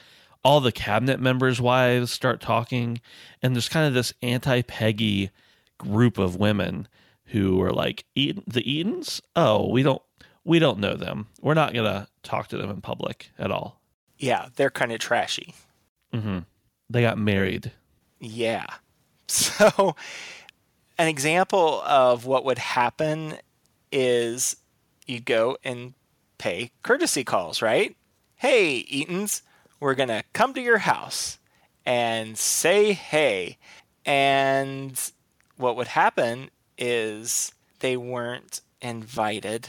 All 0.44 0.60
the 0.60 0.72
cabinet 0.72 1.20
members' 1.20 1.60
wives 1.60 2.12
start 2.12 2.40
talking, 2.40 3.00
and 3.42 3.54
there's 3.54 3.68
kind 3.68 3.86
of 3.86 3.94
this 3.94 4.14
anti 4.22 4.62
Peggy 4.62 5.30
group 5.78 6.18
of 6.18 6.36
women 6.36 6.88
who 7.26 7.60
are 7.60 7.72
like, 7.72 8.04
Eaton, 8.14 8.44
the 8.46 8.62
Eatons. 8.62 9.20
Oh, 9.36 9.68
we 9.68 9.82
don't 9.82 10.02
we 10.44 10.58
don't 10.58 10.78
know 10.78 10.94
them. 10.94 11.26
We're 11.40 11.54
not 11.54 11.74
gonna 11.74 12.08
talk 12.22 12.48
to 12.48 12.56
them 12.56 12.70
in 12.70 12.80
public 12.80 13.30
at 13.38 13.50
all. 13.50 13.80
Yeah, 14.16 14.48
they're 14.56 14.70
kind 14.70 14.92
of 14.92 14.98
trashy. 14.98 15.54
Mm-hmm. 16.12 16.38
They 16.90 17.02
got 17.02 17.18
married. 17.18 17.72
Yeah. 18.20 18.66
So, 19.30 19.94
an 20.96 21.06
example 21.06 21.82
of 21.82 22.24
what 22.24 22.46
would 22.46 22.56
happen 22.56 23.34
is 23.92 24.56
you 25.06 25.20
go 25.20 25.58
and 25.62 25.92
pay 26.38 26.70
courtesy 26.82 27.24
calls, 27.24 27.60
right? 27.60 27.96
Hey, 28.36 28.84
Eatons, 28.90 29.42
we're 29.80 29.94
going 29.94 30.08
to 30.08 30.24
come 30.32 30.54
to 30.54 30.60
your 30.60 30.78
house 30.78 31.38
and 31.84 32.38
say 32.38 32.92
hey. 32.92 33.58
And 34.04 34.98
what 35.56 35.76
would 35.76 35.88
happen 35.88 36.50
is 36.76 37.52
they 37.80 37.96
weren't 37.96 38.60
invited 38.80 39.68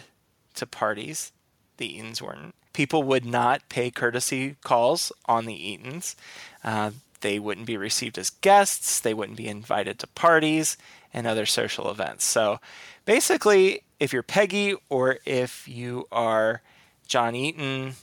to 0.56 0.66
parties. 0.66 1.32
The 1.78 1.98
Eatons 1.98 2.22
weren't. 2.22 2.56
People 2.74 3.04
would 3.04 3.26
not 3.26 3.68
pay 3.70 3.90
courtesy 3.90 4.56
calls 4.64 5.12
on 5.26 5.46
the 5.46 5.54
Eatons. 5.54 6.16
Uh, 6.64 6.92
they 7.22 7.40
wouldn't 7.40 7.68
be 7.68 7.78
received 7.78 8.18
as 8.18 8.30
guests. 8.30 9.00
They 9.00 9.14
wouldn't 9.14 9.38
be 9.38 9.48
invited 9.48 10.00
to 10.00 10.08
parties 10.08 10.78
and 11.14 11.26
other 11.26 11.46
social 11.46 11.90
events. 11.90 12.24
So 12.24 12.60
basically, 13.06 13.84
if 14.00 14.14
you're 14.14 14.24
Peggy 14.24 14.76
or 14.90 15.20
if 15.26 15.68
you 15.68 16.06
are 16.12 16.62
John 17.08 17.36
Eaton, 17.36 17.94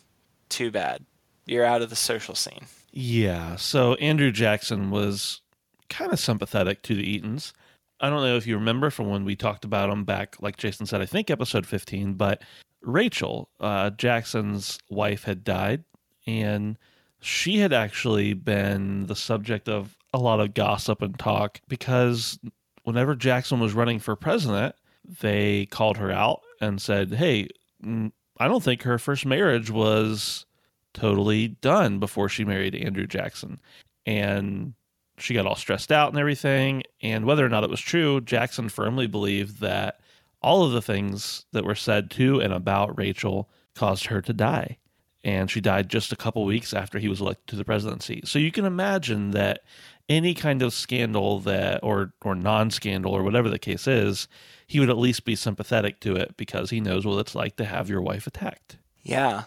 too 0.49 0.71
bad. 0.71 1.05
You're 1.47 1.65
out 1.65 1.83
of 1.83 1.91
the 1.91 1.97
social 1.97 2.35
scene. 2.35 2.67
Yeah. 2.91 3.57
So 3.57 3.95
Andrew 3.95 4.33
Jackson 4.33 4.91
was 4.91 5.41
kind 5.89 6.13
of 6.13 6.19
sympathetic 6.19 6.83
to 6.83 6.95
the 6.95 7.05
Eatons. 7.05 7.53
I 8.01 8.11
don't 8.11 8.23
know 8.23 8.37
if 8.37 8.47
you 8.47 8.57
remember 8.57 8.91
from 8.91 9.09
when 9.09 9.25
we 9.25 9.37
talked 9.37 9.65
about 9.65 9.89
them 9.89 10.05
back, 10.05 10.37
like 10.41 10.57
Jason 10.57 10.87
said, 10.87 11.01
I 11.01 11.07
think 11.07 11.31
episode 11.31 11.67
15, 11.67 12.15
but 12.15 12.43
Rachel, 12.83 13.49
uh, 13.59 13.91
Jackson's 13.91 14.79
wife, 14.91 15.25
had 15.25 15.45
died, 15.45 15.85
and 16.27 16.77
she 17.21 17.59
had 17.59 17.73
actually 17.73 18.35
been 18.35 19.07
the 19.07 19.17
subject 19.17 19.69
of 19.69 19.97
a 20.13 20.19
lot 20.19 20.41
of 20.41 20.55
gossip 20.55 21.01
and 21.01 21.19
talk 21.19 21.61
because 21.69 22.39
whenever 22.85 23.15
Jackson 23.15 23.61
was 23.61 23.73
running 23.73 23.99
for 23.99 24.15
president, 24.15 24.75
they 25.21 25.67
called 25.67 25.97
her 25.97 26.11
out 26.11 26.43
and 26.61 26.81
said, 26.81 27.15
Hey, 27.15 27.49
mm, 27.85 28.13
I 28.39 28.49
don't 28.49 28.63
think 28.63 28.83
her 28.83 28.99
first 28.99 29.27
marriage 29.27 29.71
was 29.71 30.47
totally 30.95 31.49
done 31.49 31.99
before 31.99 32.29
she 32.29 32.45
married 32.45 32.75
Andrew 32.75 33.07
Jackson. 33.07 33.61
And 34.05 34.75
she 35.19 35.35
got 35.35 35.47
all 35.47 35.57
stressed 35.57 35.93
out 35.93 36.11
and 36.11 36.19
everything. 36.19 36.83
And 37.03 37.25
whether 37.25 37.45
or 37.45 37.49
not 37.49 37.65
it 37.65 37.71
was 37.71 37.81
true, 37.81 38.21
Jackson 38.21 38.69
firmly 38.69 39.07
believed 39.07 39.61
that 39.61 40.01
all 40.43 40.65
of 40.65 40.73
the 40.73 40.83
things 40.83 41.47
that 41.53 41.65
were 41.65 41.75
said 41.75 42.11
to 42.13 42.41
and 42.41 42.53
about 42.53 42.97
Rachel 42.99 43.49
caused 43.75 44.07
her 44.07 44.21
to 44.23 44.33
die. 44.33 44.79
And 45.25 45.51
she 45.51 45.61
died 45.61 45.89
just 45.89 46.13
a 46.13 46.17
couple 46.17 46.45
weeks 46.45 46.73
after 46.73 46.99
he 46.99 47.09
was 47.09 47.21
elected 47.21 47.49
to 47.49 47.57
the 47.57 47.65
presidency. 47.65 48.23
So 48.25 48.39
you 48.39 48.53
can 48.53 48.65
imagine 48.65 49.33
that 49.33 49.61
any 50.09 50.35
kind 50.35 50.63
of 50.63 50.73
scandal 50.73 51.41
that 51.41 51.81
or 51.83 52.13
or 52.23 52.35
non-scandal 52.35 53.13
or 53.13 53.23
whatever 53.23 53.49
the 53.49 53.59
case 53.59 53.87
is, 53.87 54.29
he 54.67 54.81
would 54.81 54.91
at 54.91 54.99
least 54.99 55.25
be 55.25 55.37
sympathetic 55.37 56.01
to 56.01 56.17
it 56.17 56.37
because 56.37 56.71
he 56.71 56.81
knows 56.81 57.07
what 57.07 57.19
it's 57.19 57.35
like 57.35 57.57
to 57.57 57.65
have 57.65 57.89
your 57.89 58.01
wife 58.01 58.27
attacked. 58.27 58.79
Yeah. 59.03 59.45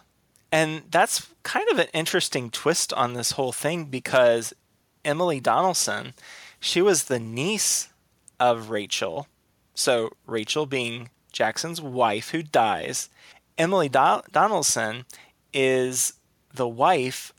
And 0.52 0.84
that's 0.90 1.28
kind 1.44 1.68
of 1.70 1.78
an 1.80 1.88
interesting 1.94 2.50
twist 2.50 2.92
on 2.94 3.14
this 3.14 3.32
whole 3.32 3.52
thing 3.52 3.86
because 3.86 4.54
Emily 5.06 5.40
Donaldson, 5.40 6.14
she 6.60 6.82
was 6.82 7.06
the 7.06 7.20
niece 7.20 7.90
of 8.40 8.70
Rachel. 8.70 9.28
So, 9.76 10.12
Rachel 10.26 10.66
being 10.66 11.10
Jackson's 11.32 11.82
wife 11.82 12.32
who 12.32 12.42
dies, 12.42 13.10
Emily 13.58 13.90
Do- 13.90 14.22
Donaldson 14.32 15.06
is 15.54 16.14
the 16.54 16.68
wife 16.68 17.34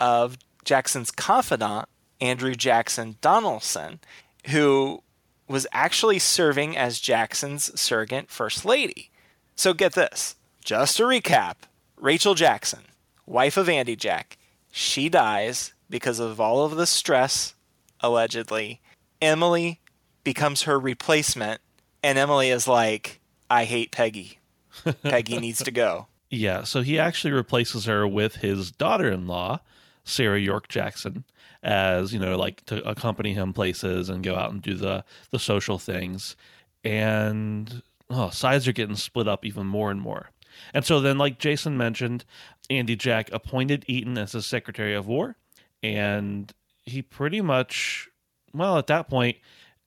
of 0.00 0.36
Jackson's 0.64 1.10
confidant, 1.10 1.88
Andrew 2.20 2.54
Jackson 2.54 3.16
Donaldson, 3.20 4.00
who 4.48 5.02
was 5.48 5.66
actually 5.72 6.18
serving 6.18 6.76
as 6.76 7.00
Jackson's 7.00 7.78
surrogate 7.78 8.30
first 8.30 8.64
lady. 8.64 9.10
So 9.54 9.74
get 9.74 9.92
this. 9.92 10.36
Just 10.64 10.96
to 10.96 11.04
recap, 11.04 11.54
Rachel 11.96 12.34
Jackson, 12.34 12.80
wife 13.24 13.56
of 13.56 13.68
Andy 13.68 13.96
Jack, 13.96 14.36
she 14.72 15.08
dies 15.08 15.72
because 15.88 16.18
of 16.18 16.40
all 16.40 16.64
of 16.64 16.76
the 16.76 16.86
stress, 16.86 17.54
allegedly. 18.00 18.80
Emily 19.22 19.80
becomes 20.24 20.62
her 20.62 20.78
replacement, 20.78 21.60
and 22.02 22.18
Emily 22.18 22.50
is 22.50 22.66
like, 22.66 23.20
I 23.48 23.64
hate 23.64 23.92
Peggy. 23.92 24.38
Peggy 25.02 25.38
needs 25.38 25.62
to 25.62 25.70
go. 25.70 26.08
Yeah, 26.28 26.64
so 26.64 26.82
he 26.82 26.98
actually 26.98 27.32
replaces 27.32 27.84
her 27.84 28.06
with 28.06 28.36
his 28.36 28.72
daughter 28.72 29.10
in 29.10 29.26
law, 29.26 29.60
Sarah 30.04 30.40
Yorke 30.40 30.68
Jackson, 30.68 31.24
as 31.66 32.12
you 32.12 32.20
know, 32.20 32.38
like 32.38 32.64
to 32.66 32.82
accompany 32.88 33.34
him 33.34 33.52
places 33.52 34.08
and 34.08 34.22
go 34.22 34.36
out 34.36 34.52
and 34.52 34.62
do 34.62 34.74
the 34.74 35.04
the 35.32 35.38
social 35.38 35.78
things. 35.78 36.36
And 36.84 37.82
oh, 38.08 38.30
sides 38.30 38.68
are 38.68 38.72
getting 38.72 38.94
split 38.94 39.26
up 39.26 39.44
even 39.44 39.66
more 39.66 39.90
and 39.90 40.00
more. 40.00 40.30
And 40.72 40.84
so 40.84 41.00
then, 41.00 41.18
like 41.18 41.38
Jason 41.38 41.76
mentioned, 41.76 42.24
Andy 42.70 42.94
Jack 42.96 43.30
appointed 43.32 43.84
Eaton 43.88 44.16
as 44.16 44.32
his 44.32 44.46
Secretary 44.46 44.94
of 44.94 45.08
War, 45.08 45.36
and 45.82 46.52
he 46.84 47.02
pretty 47.02 47.40
much, 47.40 48.08
well, 48.54 48.78
at 48.78 48.86
that 48.86 49.08
point, 49.08 49.36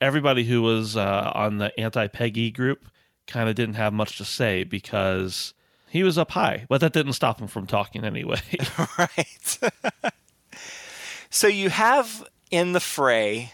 everybody 0.02 0.44
who 0.44 0.62
was 0.62 0.98
uh, 0.98 1.32
on 1.34 1.58
the 1.58 1.78
anti-Peggy 1.80 2.52
group 2.52 2.86
kind 3.26 3.50
of 3.50 3.56
didn't 3.56 3.76
have 3.76 3.94
much 3.94 4.18
to 4.18 4.26
say 4.26 4.64
because 4.66 5.54
he 5.90 6.04
was 6.04 6.18
up 6.18 6.32
high, 6.32 6.66
but 6.68 6.82
that 6.82 6.94
didn't 6.94 7.14
stop 7.14 7.40
him 7.40 7.48
from 7.48 7.66
talking 7.66 8.04
anyway. 8.04 8.42
right. 8.98 9.60
So 11.30 11.48
you 11.48 11.70
have 11.70 12.28
in 12.50 12.74
the 12.74 12.80
fray 12.80 13.54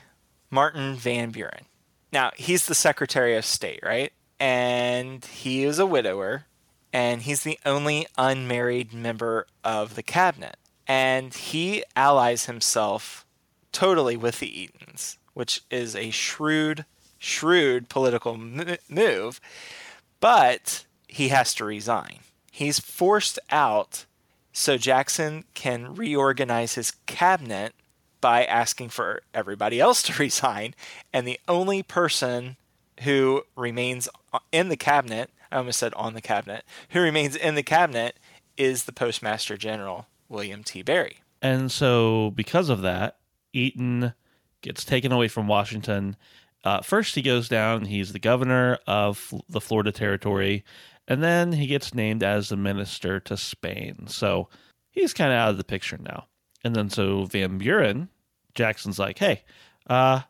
Martin 0.50 0.96
Van 0.96 1.32
Buren. 1.32 1.65
Now, 2.12 2.32
he's 2.36 2.65
the 2.65 2.75
Secretary 2.75 3.36
of 3.36 3.46
State, 3.46 3.82
right? 3.84 4.13
And 4.39 5.24
he 5.25 5.65
is 5.65 5.79
a 5.79 5.86
widower, 5.86 6.46
and 6.94 7.24
he's 7.24 7.44
the 7.44 7.60
only 7.65 8.08
unmarried 8.17 8.94
member 8.94 9.48
of 9.63 9.96
the 9.96 10.03
cabinet. 10.03 10.55
And 10.88 11.34
he 11.34 11.84
allies 11.96 12.46
himself 12.46 13.25
totally 13.74 14.15
with 14.15 14.39
the 14.39 14.48
Eatons, 14.48 15.17
which 15.34 15.62
is 15.70 15.96
a 15.96 16.12
shrewd, 16.12 16.86
shrewd 17.17 17.89
political 17.89 18.38
move. 18.38 19.41
But 20.22 20.86
he 21.10 21.27
has 21.29 21.53
to 21.55 21.65
resign. 21.65 22.20
He's 22.51 22.79
forced 22.79 23.38
out 23.50 24.05
so 24.57 24.77
Jackson 24.77 25.43
can 25.53 25.95
reorganize 25.95 26.75
his 26.75 26.91
cabinet 27.07 27.74
by 28.21 28.45
asking 28.45 28.88
for 28.88 29.21
everybody 29.33 29.81
else 29.81 30.01
to 30.03 30.13
resign. 30.19 30.74
And 31.12 31.27
the 31.27 31.39
only 31.47 31.83
person 31.83 32.55
who 33.01 33.43
remains 33.57 34.07
in 34.53 34.69
the 34.69 34.77
cabinet, 34.77 35.29
I 35.51 35.57
almost 35.57 35.79
said 35.79 35.93
on 35.95 36.13
the 36.13 36.21
cabinet, 36.21 36.63
who 36.91 37.01
remains 37.01 37.35
in 37.35 37.55
the 37.55 37.63
cabinet 37.63 38.17
is 38.55 38.85
the 38.85 38.93
Postmaster 38.93 39.57
General, 39.57 40.07
William 40.29 40.63
T. 40.63 40.81
Barry. 40.81 41.17
And 41.41 41.69
so, 41.69 42.31
because 42.31 42.69
of 42.69 42.81
that, 42.81 43.17
Eaton 43.51 44.13
gets 44.62 44.85
taken 44.85 45.12
away 45.12 45.27
from 45.27 45.50
Washington. 45.50 46.15
Uh, 46.63 46.81
first, 46.81 47.13
he 47.13 47.21
goes 47.21 47.50
down, 47.50 47.85
he's 47.85 48.13
the 48.13 48.19
governor 48.19 48.79
of 48.88 49.33
the 49.50 49.59
Florida 49.62 49.91
Territory, 49.91 50.63
and 51.07 51.24
then 51.24 51.53
he 51.53 51.67
gets 51.67 51.93
named 51.93 52.24
as 52.24 52.50
the 52.50 52.57
minister 52.57 53.19
to 53.21 53.38
Spain. 53.38 54.07
So 54.07 54.50
he's 54.91 55.13
kind 55.13 55.31
of 55.31 55.38
out 55.38 55.50
of 55.50 55.57
the 55.57 55.63
picture 55.63 55.97
now. 55.97 56.25
And 56.63 56.75
then 56.75 56.89
so 56.89 57.25
Van 57.25 57.57
Buren, 57.57 58.09
Jackson's 58.55 58.97
like, 58.97 59.19
hey, 59.19 59.43
uh, 59.88 60.21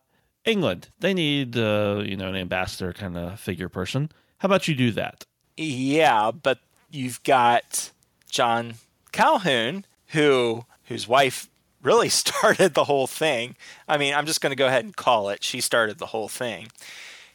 England, 0.44 0.90
they 1.00 1.14
need, 1.14 1.58
uh, 1.58 2.04
you 2.06 2.18
know, 2.18 2.28
an 2.28 2.36
ambassador 2.36 2.94
kind 2.94 3.18
of 3.18 3.40
figure 3.40 3.70
person. 3.70 4.12
How 4.40 4.48
about 4.48 4.68
you 4.68 4.76
do 4.76 4.92
that? 4.92 5.26
Yeah, 5.58 6.32
but 6.32 6.60
you've 6.92 7.24
got 7.24 7.92
John 8.30 8.76
Calhoun, 9.12 9.86
who 10.08 10.66
whose 10.86 11.08
wife 11.08 11.50
really 11.82 12.10
started 12.24 12.74
the 12.74 12.84
whole 12.84 13.08
thing. 13.08 13.56
I 13.88 13.98
mean, 13.98 14.14
I'm 14.14 14.26
just 14.26 14.42
going 14.42 14.52
to 14.52 14.58
go 14.58 14.68
ahead 14.68 14.84
and 14.84 14.96
call 14.96 15.30
it. 15.30 15.44
She 15.44 15.62
started 15.62 15.98
the 15.98 16.08
whole 16.08 16.28
thing. 16.28 16.68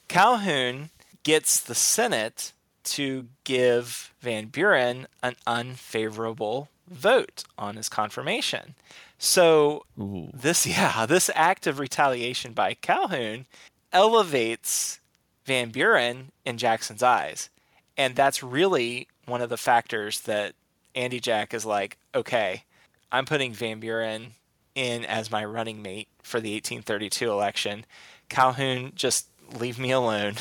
Calhoun 0.08 0.90
gets 1.22 1.60
the 1.60 1.74
Senate 1.74 2.52
to 2.84 3.28
give 3.44 4.12
Van 4.20 4.46
Buren 4.46 5.06
an 5.22 5.36
unfavorable 5.46 6.68
vote 6.88 7.44
on 7.56 7.76
his 7.76 7.88
confirmation. 7.88 8.74
So 9.18 9.84
Ooh. 9.98 10.30
this 10.32 10.66
yeah, 10.66 11.06
this 11.06 11.30
act 11.34 11.66
of 11.66 11.78
retaliation 11.78 12.52
by 12.52 12.74
Calhoun 12.74 13.46
elevates 13.92 15.00
Van 15.44 15.70
Buren 15.70 16.32
in 16.44 16.58
Jackson's 16.58 17.02
eyes. 17.02 17.50
And 17.96 18.16
that's 18.16 18.42
really 18.42 19.08
one 19.26 19.42
of 19.42 19.50
the 19.50 19.56
factors 19.56 20.20
that 20.20 20.54
Andy 20.94 21.20
Jack 21.20 21.52
is 21.52 21.66
like, 21.66 21.98
okay, 22.14 22.64
I'm 23.12 23.26
putting 23.26 23.52
Van 23.52 23.80
Buren 23.80 24.34
in 24.74 25.04
as 25.04 25.30
my 25.30 25.44
running 25.44 25.82
mate 25.82 26.08
for 26.22 26.40
the 26.40 26.54
1832 26.54 27.30
election. 27.30 27.84
Calhoun, 28.28 28.92
just 28.94 29.26
leave 29.58 29.78
me 29.78 29.90
alone. 29.90 30.34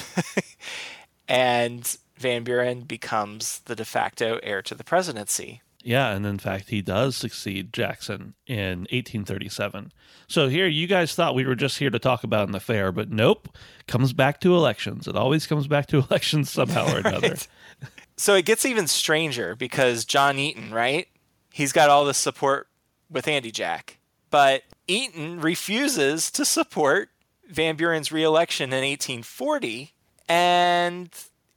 and 1.27 1.97
Van 2.19 2.43
Buren 2.43 2.81
becomes 2.81 3.59
the 3.59 3.75
de 3.75 3.85
facto 3.85 4.39
heir 4.43 4.61
to 4.61 4.75
the 4.75 4.83
presidency. 4.83 5.61
Yeah, 5.81 6.11
and 6.11 6.25
in 6.25 6.37
fact, 6.39 6.69
he 6.69 6.81
does 6.81 7.15
succeed 7.15 7.71
Jackson 7.71 8.33
in 8.45 8.79
1837. 8.91 9.93
So 10.27 10.49
here, 10.49 10.67
you 10.67 10.87
guys 10.87 11.15
thought 11.15 11.35
we 11.35 11.45
were 11.45 11.55
just 11.55 11.79
here 11.79 11.89
to 11.89 11.99
talk 11.99 12.25
about 12.25 12.49
an 12.49 12.55
affair, 12.55 12.91
but 12.91 13.09
nope, 13.09 13.47
comes 13.87 14.11
back 14.11 14.41
to 14.41 14.55
elections. 14.55 15.07
It 15.07 15.15
always 15.15 15.47
comes 15.47 15.67
back 15.67 15.87
to 15.87 15.99
elections 16.09 16.51
somehow 16.51 16.93
or 16.93 16.99
another. 17.05 17.29
Right. 17.29 17.47
So 18.17 18.35
it 18.35 18.43
gets 18.43 18.65
even 18.65 18.87
stranger 18.87 19.55
because 19.55 20.03
John 20.03 20.37
Eaton, 20.37 20.71
right? 20.71 21.07
He's 21.53 21.71
got 21.71 21.89
all 21.89 22.03
this 22.03 22.17
support 22.17 22.67
with 23.09 23.29
Andy 23.29 23.51
Jack, 23.51 23.99
but 24.29 24.63
Eaton 24.87 25.39
refuses 25.39 26.29
to 26.31 26.43
support 26.43 27.09
Van 27.47 27.77
Buren's 27.77 28.11
reelection 28.11 28.73
in 28.73 28.83
1840, 28.83 29.93
and 30.27 31.09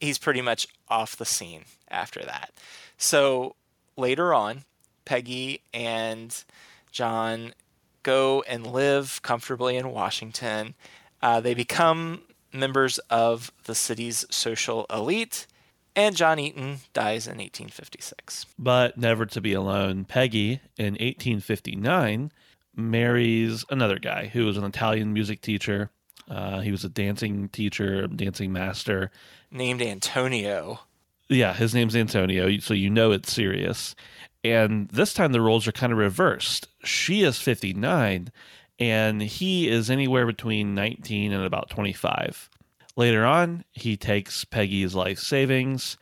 he's 0.02 0.18
pretty 0.18 0.42
much 0.42 0.66
off 0.88 1.16
the 1.16 1.25
scene 1.25 1.64
after 1.88 2.21
that. 2.25 2.52
So 2.99 3.54
later 3.97 4.35
on, 4.35 4.64
Peggy 5.04 5.62
and 5.73 6.44
John 6.90 7.54
go 8.02 8.42
and 8.49 8.66
live 8.66 9.21
comfortably 9.23 9.76
in 9.76 9.92
Washington. 9.92 10.75
Uh, 11.23 11.40
they 11.40 11.54
become 11.54 12.23
members 12.52 12.99
of 13.11 13.52
the 13.64 13.76
city's 13.76 14.26
social 14.28 14.87
elite, 14.90 15.47
and 15.94 16.16
John 16.16 16.40
Eaton 16.40 16.80
dies 16.92 17.26
in 17.26 17.38
1856. 17.38 18.47
But 18.59 18.99
never 18.99 19.25
to 19.26 19.40
be 19.40 19.52
alone, 19.52 20.04
Peggy 20.04 20.61
in 20.76 20.94
1859 20.94 22.32
marries 22.75 23.64
another 23.71 23.99
guy 23.99 24.26
who 24.26 24.47
was 24.47 24.56
an 24.56 24.64
Italian 24.64 25.12
music 25.12 25.40
teacher. 25.42 25.90
Uh, 26.29 26.61
he 26.61 26.71
was 26.71 26.85
a 26.85 26.88
dancing 26.88 27.49
teacher, 27.49 28.07
dancing 28.07 28.52
master. 28.52 29.11
Named 29.50 29.83
Antonio. 29.83 30.81
Yeah, 31.29 31.55
his 31.55 31.75
name's 31.75 31.97
Antonio, 31.97 32.59
so 32.59 32.75
you 32.75 32.91
know 32.91 33.12
it's 33.12 33.33
serious. 33.33 33.95
And 34.45 34.88
this 34.88 35.14
time 35.14 35.33
the 35.33 35.41
roles 35.41 35.67
are 35.69 35.73
kind 35.73 35.93
of 35.93 35.99
reversed. 35.99 36.69
She 36.85 37.23
is 37.23 37.38
59, 37.38 38.31
and 38.79 39.23
he 39.23 39.69
is 39.69 39.91
anywhere 39.91 40.26
between 40.26 40.75
19 40.75 41.33
and 41.33 41.45
about 41.45 41.71
25. 41.71 42.50
Later 42.97 43.25
on, 43.25 43.64
he 43.73 43.97
takes 43.97 44.45
Peggy's 44.45 44.95
life 44.95 45.19
savings 45.19 45.97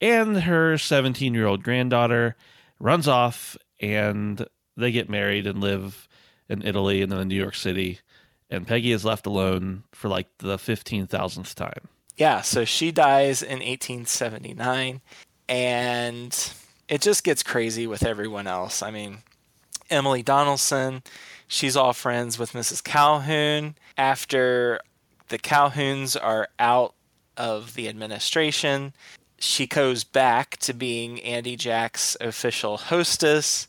and 0.00 0.42
her 0.42 0.76
17 0.78 1.34
year 1.34 1.46
old 1.46 1.62
granddaughter, 1.62 2.36
runs 2.78 3.08
off, 3.08 3.56
and 3.80 4.46
they 4.76 4.92
get 4.92 5.08
married 5.08 5.46
and 5.46 5.60
live 5.60 6.08
in 6.48 6.62
Italy 6.62 7.02
and 7.02 7.10
then 7.10 7.20
in 7.20 7.28
New 7.28 7.34
York 7.36 7.54
City. 7.54 8.00
And 8.50 8.66
Peggy 8.66 8.92
is 8.92 9.04
left 9.04 9.26
alone 9.26 9.84
for 9.92 10.08
like 10.08 10.28
the 10.38 10.56
15,000th 10.56 11.54
time. 11.54 11.88
Yeah, 12.16 12.40
so 12.40 12.64
she 12.64 12.92
dies 12.92 13.42
in 13.42 13.58
1879, 13.58 15.02
and 15.48 16.52
it 16.88 17.00
just 17.02 17.24
gets 17.24 17.42
crazy 17.42 17.86
with 17.86 18.06
everyone 18.06 18.46
else. 18.46 18.82
I 18.82 18.90
mean, 18.90 19.18
Emily 19.90 20.22
Donaldson, 20.22 21.02
she's 21.46 21.76
all 21.76 21.92
friends 21.92 22.38
with 22.38 22.52
Mrs. 22.52 22.82
Calhoun. 22.82 23.74
After 23.98 24.80
the 25.28 25.38
Calhouns 25.38 26.16
are 26.20 26.48
out 26.58 26.94
of 27.36 27.74
the 27.74 27.88
administration, 27.88 28.94
she 29.38 29.66
goes 29.66 30.04
back 30.04 30.56
to 30.58 30.72
being 30.72 31.20
Andy 31.20 31.56
Jack's 31.56 32.16
official 32.20 32.78
hostess. 32.78 33.68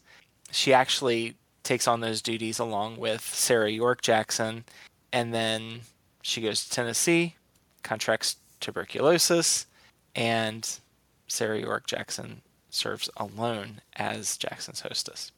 She 0.51 0.73
actually 0.73 1.35
takes 1.67 1.87
on 1.87 1.99
those 1.99 2.21
duties 2.21 2.59
along 2.59 2.97
with 2.97 3.21
Sarah 3.21 3.69
Yorke 3.69 4.01
Jackson, 4.01 4.63
and 5.11 5.33
then 5.33 5.81
she 6.21 6.41
goes 6.41 6.63
to 6.63 6.71
Tennessee, 6.71 7.35
contracts 7.83 8.37
tuberculosis, 8.59 9.65
and 10.15 10.79
Sarah 11.27 11.59
Yorke 11.59 11.85
Jackson 11.85 12.41
serves 12.69 13.09
alone 13.17 13.81
as 13.95 14.37
Jackson's 14.37 14.81
hostess. 14.81 15.31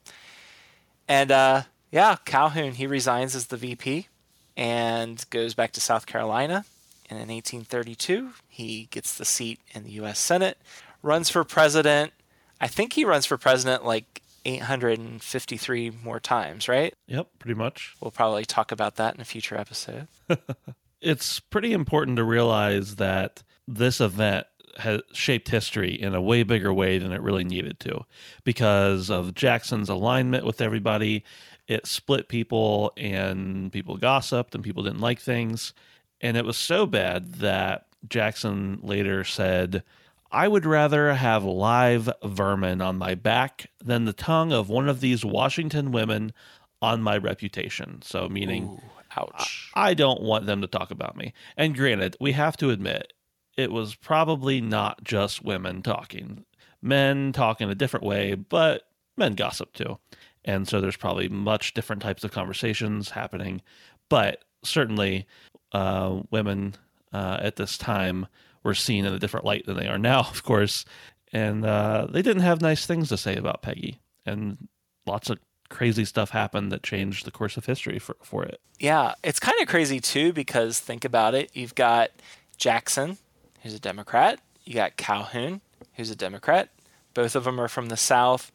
And 1.07 1.31
uh, 1.31 1.63
yeah, 1.91 2.17
Calhoun, 2.25 2.73
he 2.73 2.87
resigns 2.87 3.35
as 3.35 3.47
the 3.47 3.57
VP 3.57 4.07
and 4.55 5.25
goes 5.29 5.53
back 5.53 5.71
to 5.73 5.81
South 5.81 6.05
Carolina. 6.05 6.65
And 7.09 7.17
in 7.17 7.27
1832, 7.29 8.31
he 8.47 8.87
gets 8.91 9.17
the 9.17 9.25
seat 9.25 9.59
in 9.73 9.83
the 9.83 9.91
U.S. 9.91 10.19
Senate, 10.19 10.59
runs 11.01 11.29
for 11.29 11.43
president. 11.43 12.13
I 12.61 12.67
think 12.67 12.93
he 12.93 13.03
runs 13.03 13.25
for 13.25 13.37
president 13.37 13.83
like 13.83 14.21
853 14.45 15.91
more 16.03 16.19
times, 16.19 16.67
right? 16.67 16.93
Yep, 17.07 17.27
pretty 17.39 17.55
much. 17.55 17.95
We'll 18.01 18.11
probably 18.11 18.45
talk 18.45 18.71
about 18.71 18.95
that 18.95 19.15
in 19.15 19.21
a 19.21 19.25
future 19.25 19.57
episode. 19.57 20.07
it's 21.01 21.39
pretty 21.39 21.73
important 21.73 22.17
to 22.17 22.23
realize 22.23 22.95
that 22.97 23.43
this 23.67 24.01
event 24.01 24.47
has 24.77 25.01
shaped 25.13 25.49
history 25.49 25.93
in 25.93 26.15
a 26.15 26.21
way 26.21 26.43
bigger 26.43 26.73
way 26.73 26.97
than 26.97 27.11
it 27.11 27.21
really 27.21 27.43
needed 27.43 27.79
to 27.81 28.01
because 28.43 29.09
of 29.09 29.35
Jackson's 29.35 29.89
alignment 29.89 30.45
with 30.45 30.61
everybody. 30.61 31.23
It 31.67 31.85
split 31.85 32.29
people 32.29 32.93
and 32.97 33.71
people 33.71 33.97
gossiped 33.97 34.55
and 34.55 34.63
people 34.63 34.83
didn't 34.83 35.01
like 35.01 35.19
things. 35.19 35.73
And 36.21 36.37
it 36.37 36.45
was 36.45 36.57
so 36.57 36.85
bad 36.85 37.35
that 37.35 37.87
Jackson 38.07 38.79
later 38.81 39.23
said, 39.23 39.83
I 40.31 40.47
would 40.47 40.65
rather 40.65 41.13
have 41.13 41.43
live 41.43 42.09
vermin 42.23 42.81
on 42.81 42.97
my 42.97 43.15
back 43.15 43.71
than 43.83 44.05
the 44.05 44.13
tongue 44.13 44.51
of 44.51 44.69
one 44.69 44.87
of 44.87 45.01
these 45.01 45.25
Washington 45.25 45.91
women 45.91 46.33
on 46.81 47.01
my 47.01 47.17
reputation. 47.17 48.01
So, 48.03 48.29
meaning, 48.29 48.65
Ooh, 48.65 48.81
ouch. 49.17 49.71
I 49.73 49.93
don't 49.93 50.21
want 50.21 50.45
them 50.45 50.61
to 50.61 50.67
talk 50.67 50.91
about 50.91 51.17
me. 51.17 51.33
And 51.57 51.75
granted, 51.75 52.15
we 52.19 52.33
have 52.33 52.57
to 52.57 52.69
admit, 52.69 53.13
it 53.57 53.71
was 53.71 53.95
probably 53.95 54.61
not 54.61 55.03
just 55.03 55.43
women 55.43 55.81
talking. 55.81 56.45
Men 56.81 57.33
talk 57.33 57.59
in 57.59 57.69
a 57.69 57.75
different 57.75 58.05
way, 58.05 58.35
but 58.35 58.83
men 59.17 59.33
gossip 59.33 59.73
too. 59.73 59.97
And 60.45 60.67
so 60.67 60.79
there's 60.79 60.95
probably 60.95 61.27
much 61.27 61.73
different 61.73 62.01
types 62.01 62.23
of 62.23 62.31
conversations 62.31 63.09
happening. 63.09 63.61
But 64.09 64.45
certainly, 64.63 65.27
uh, 65.73 66.21
women 66.31 66.75
uh, 67.11 67.39
at 67.41 67.57
this 67.57 67.77
time 67.77 68.27
were 68.63 68.75
seen 68.75 69.05
in 69.05 69.13
a 69.13 69.19
different 69.19 69.45
light 69.45 69.65
than 69.65 69.77
they 69.77 69.87
are 69.87 69.97
now, 69.97 70.19
of 70.31 70.43
course. 70.43 70.85
And 71.31 71.65
uh, 71.65 72.07
they 72.09 72.21
didn't 72.21 72.43
have 72.43 72.61
nice 72.61 72.85
things 72.85 73.09
to 73.09 73.17
say 73.17 73.35
about 73.35 73.61
Peggy. 73.61 73.99
And 74.25 74.67
lots 75.05 75.29
of 75.29 75.39
crazy 75.69 76.03
stuff 76.03 76.31
happened 76.31 76.71
that 76.71 76.83
changed 76.83 77.25
the 77.25 77.31
course 77.31 77.55
of 77.55 77.65
history 77.65 77.99
for, 77.99 78.17
for 78.23 78.43
it. 78.43 78.59
Yeah, 78.79 79.13
it's 79.23 79.39
kind 79.39 79.59
of 79.61 79.67
crazy 79.67 79.99
too 79.99 80.33
because 80.33 80.79
think 80.79 81.05
about 81.05 81.35
it. 81.35 81.51
You've 81.53 81.75
got 81.75 82.09
Jackson, 82.57 83.17
who's 83.61 83.73
a 83.73 83.79
Democrat. 83.79 84.39
You 84.65 84.73
got 84.73 84.97
Calhoun, 84.97 85.61
who's 85.93 86.09
a 86.09 86.15
Democrat. 86.15 86.69
Both 87.13 87.35
of 87.35 87.43
them 87.43 87.59
are 87.59 87.67
from 87.67 87.89
the 87.89 87.97
South. 87.97 88.51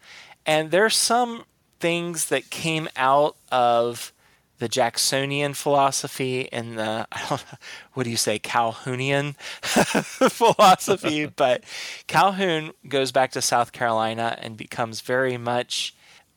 And 0.47 0.71
there's 0.71 0.97
some 0.97 1.45
things 1.81 2.27
that 2.27 2.51
came 2.51 2.89
out 2.97 3.37
of 3.51 4.13
the 4.59 4.69
Jacksonian 4.69 5.55
philosophy 5.55 6.51
and 6.53 6.79
the 6.79 7.07
I 7.11 7.19
don't 7.29 7.31
know, 7.53 7.59
what 7.95 8.05
do 8.05 8.11
you 8.11 8.17
say 8.17 8.39
Calhounian 8.39 9.37
philosophy, 10.31 11.27
but 11.37 11.65
Calhoun 12.07 12.73
goes 12.89 13.13
back 13.13 13.33
to 13.33 13.43
South 13.43 13.73
Carolina 13.73 14.39
and 14.41 14.57
becomes 14.57 15.01
very 15.01 15.37
much 15.37 15.95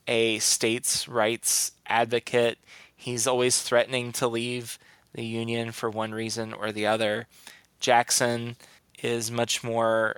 a 0.08 0.40
states' 0.40 1.08
rights 1.08 1.72
advocate. 1.86 2.58
He's 2.96 3.28
always 3.28 3.62
threatening 3.62 4.12
to 4.14 4.28
leave 4.28 4.80
the 5.14 5.26
Union 5.26 5.72
for 5.72 5.90
one 5.90 6.14
reason 6.14 6.54
or 6.54 6.72
the 6.72 6.88
other. 6.88 7.28
Jackson 7.80 8.56
is 9.04 9.30
much 9.30 9.64
more 9.64 10.18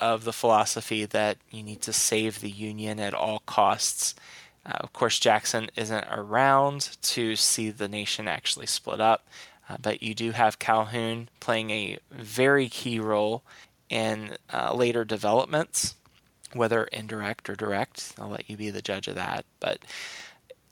of 0.00 0.24
the 0.24 0.32
philosophy 0.32 1.04
that 1.04 1.36
you 1.50 1.62
need 1.62 1.82
to 1.82 1.92
save 1.92 2.40
the 2.40 2.50
Union 2.50 2.98
at 3.00 3.14
all 3.14 3.40
costs. 3.40 4.14
Uh, 4.64 4.72
of 4.80 4.92
course, 4.92 5.18
Jackson 5.18 5.70
isn't 5.76 6.04
around 6.10 6.96
to 7.02 7.36
see 7.36 7.70
the 7.70 7.88
nation 7.88 8.28
actually 8.28 8.66
split 8.66 9.00
up, 9.00 9.26
uh, 9.68 9.76
but 9.80 10.02
you 10.02 10.14
do 10.14 10.32
have 10.32 10.58
Calhoun 10.58 11.28
playing 11.40 11.70
a 11.70 11.98
very 12.10 12.68
key 12.68 13.00
role 13.00 13.42
in 13.88 14.36
uh, 14.52 14.74
later 14.74 15.04
developments, 15.04 15.96
whether 16.52 16.84
indirect 16.84 17.48
or 17.48 17.54
direct. 17.54 18.14
I'll 18.18 18.28
let 18.28 18.48
you 18.50 18.56
be 18.56 18.70
the 18.70 18.82
judge 18.82 19.08
of 19.08 19.14
that. 19.14 19.44
But 19.60 19.78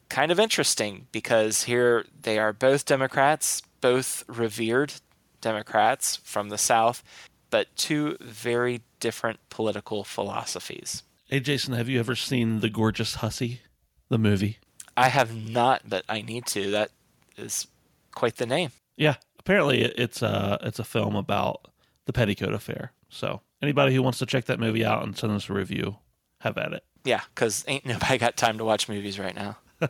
kind 0.09 0.33
of 0.33 0.41
interesting 0.41 1.07
because 1.13 1.65
here 1.65 2.05
they 2.23 2.39
are 2.39 2.53
both 2.53 2.85
Democrats, 2.85 3.63
both 3.81 4.25
revered 4.27 4.95
Democrats 5.41 6.17
from 6.17 6.49
the 6.49 6.59
South, 6.59 7.03
but 7.51 7.75
two 7.77 8.17
very 8.21 8.83
different 9.01 9.39
political 9.51 10.05
philosophies. 10.05 11.03
Hey, 11.29 11.41
Jason, 11.41 11.75
have 11.75 11.89
you 11.89 11.99
ever 11.99 12.17
seen 12.17 12.61
The 12.61 12.71
Gorgeous 12.71 13.17
Hussy, 13.17 13.61
the 14.09 14.19
movie? 14.19 14.59
I 14.97 15.09
have 15.09 15.35
not, 15.35 15.83
but 15.89 16.05
I 16.09 16.23
need 16.23 16.47
to. 16.47 16.71
That 16.73 16.91
is 17.37 17.69
quite 18.15 18.37
the 18.37 18.47
name. 18.47 18.71
Yeah, 18.97 19.17
apparently 19.39 19.83
it's 19.83 20.23
a 20.23 20.59
it's 20.63 20.79
a 20.79 20.85
film 20.85 21.15
about 21.15 21.71
the 22.07 22.13
petticoat 22.13 22.53
affair. 22.53 22.93
So 23.09 23.41
anybody 23.63 23.95
who 23.95 24.03
wants 24.03 24.19
to 24.19 24.27
check 24.27 24.47
that 24.47 24.61
movie 24.61 24.85
out 24.85 25.05
and 25.05 25.17
send 25.17 25.33
us 25.33 25.49
a 25.49 25.53
review, 25.53 25.97
have 26.41 26.59
at 26.59 26.73
it. 26.73 26.85
Yeah, 27.05 27.23
because 27.35 27.65
ain't 27.69 27.87
nobody 27.87 28.19
got 28.19 28.37
time 28.37 28.59
to 28.59 28.65
watch 28.65 28.89
movies 28.89 29.19
right 29.19 29.35
now. 29.35 29.57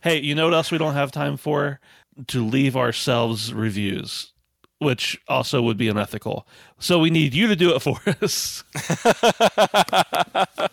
hey, 0.00 0.20
you 0.20 0.34
know 0.34 0.46
what 0.46 0.54
else 0.54 0.70
we 0.70 0.78
don't 0.78 0.94
have 0.94 1.12
time 1.12 1.36
for? 1.36 1.80
To 2.28 2.44
leave 2.44 2.76
ourselves 2.76 3.52
reviews, 3.54 4.32
which 4.78 5.20
also 5.28 5.62
would 5.62 5.76
be 5.76 5.88
unethical. 5.88 6.46
So 6.78 6.98
we 6.98 7.10
need 7.10 7.34
you 7.34 7.46
to 7.46 7.56
do 7.56 7.74
it 7.74 7.80
for 7.80 8.00
us. 8.22 8.64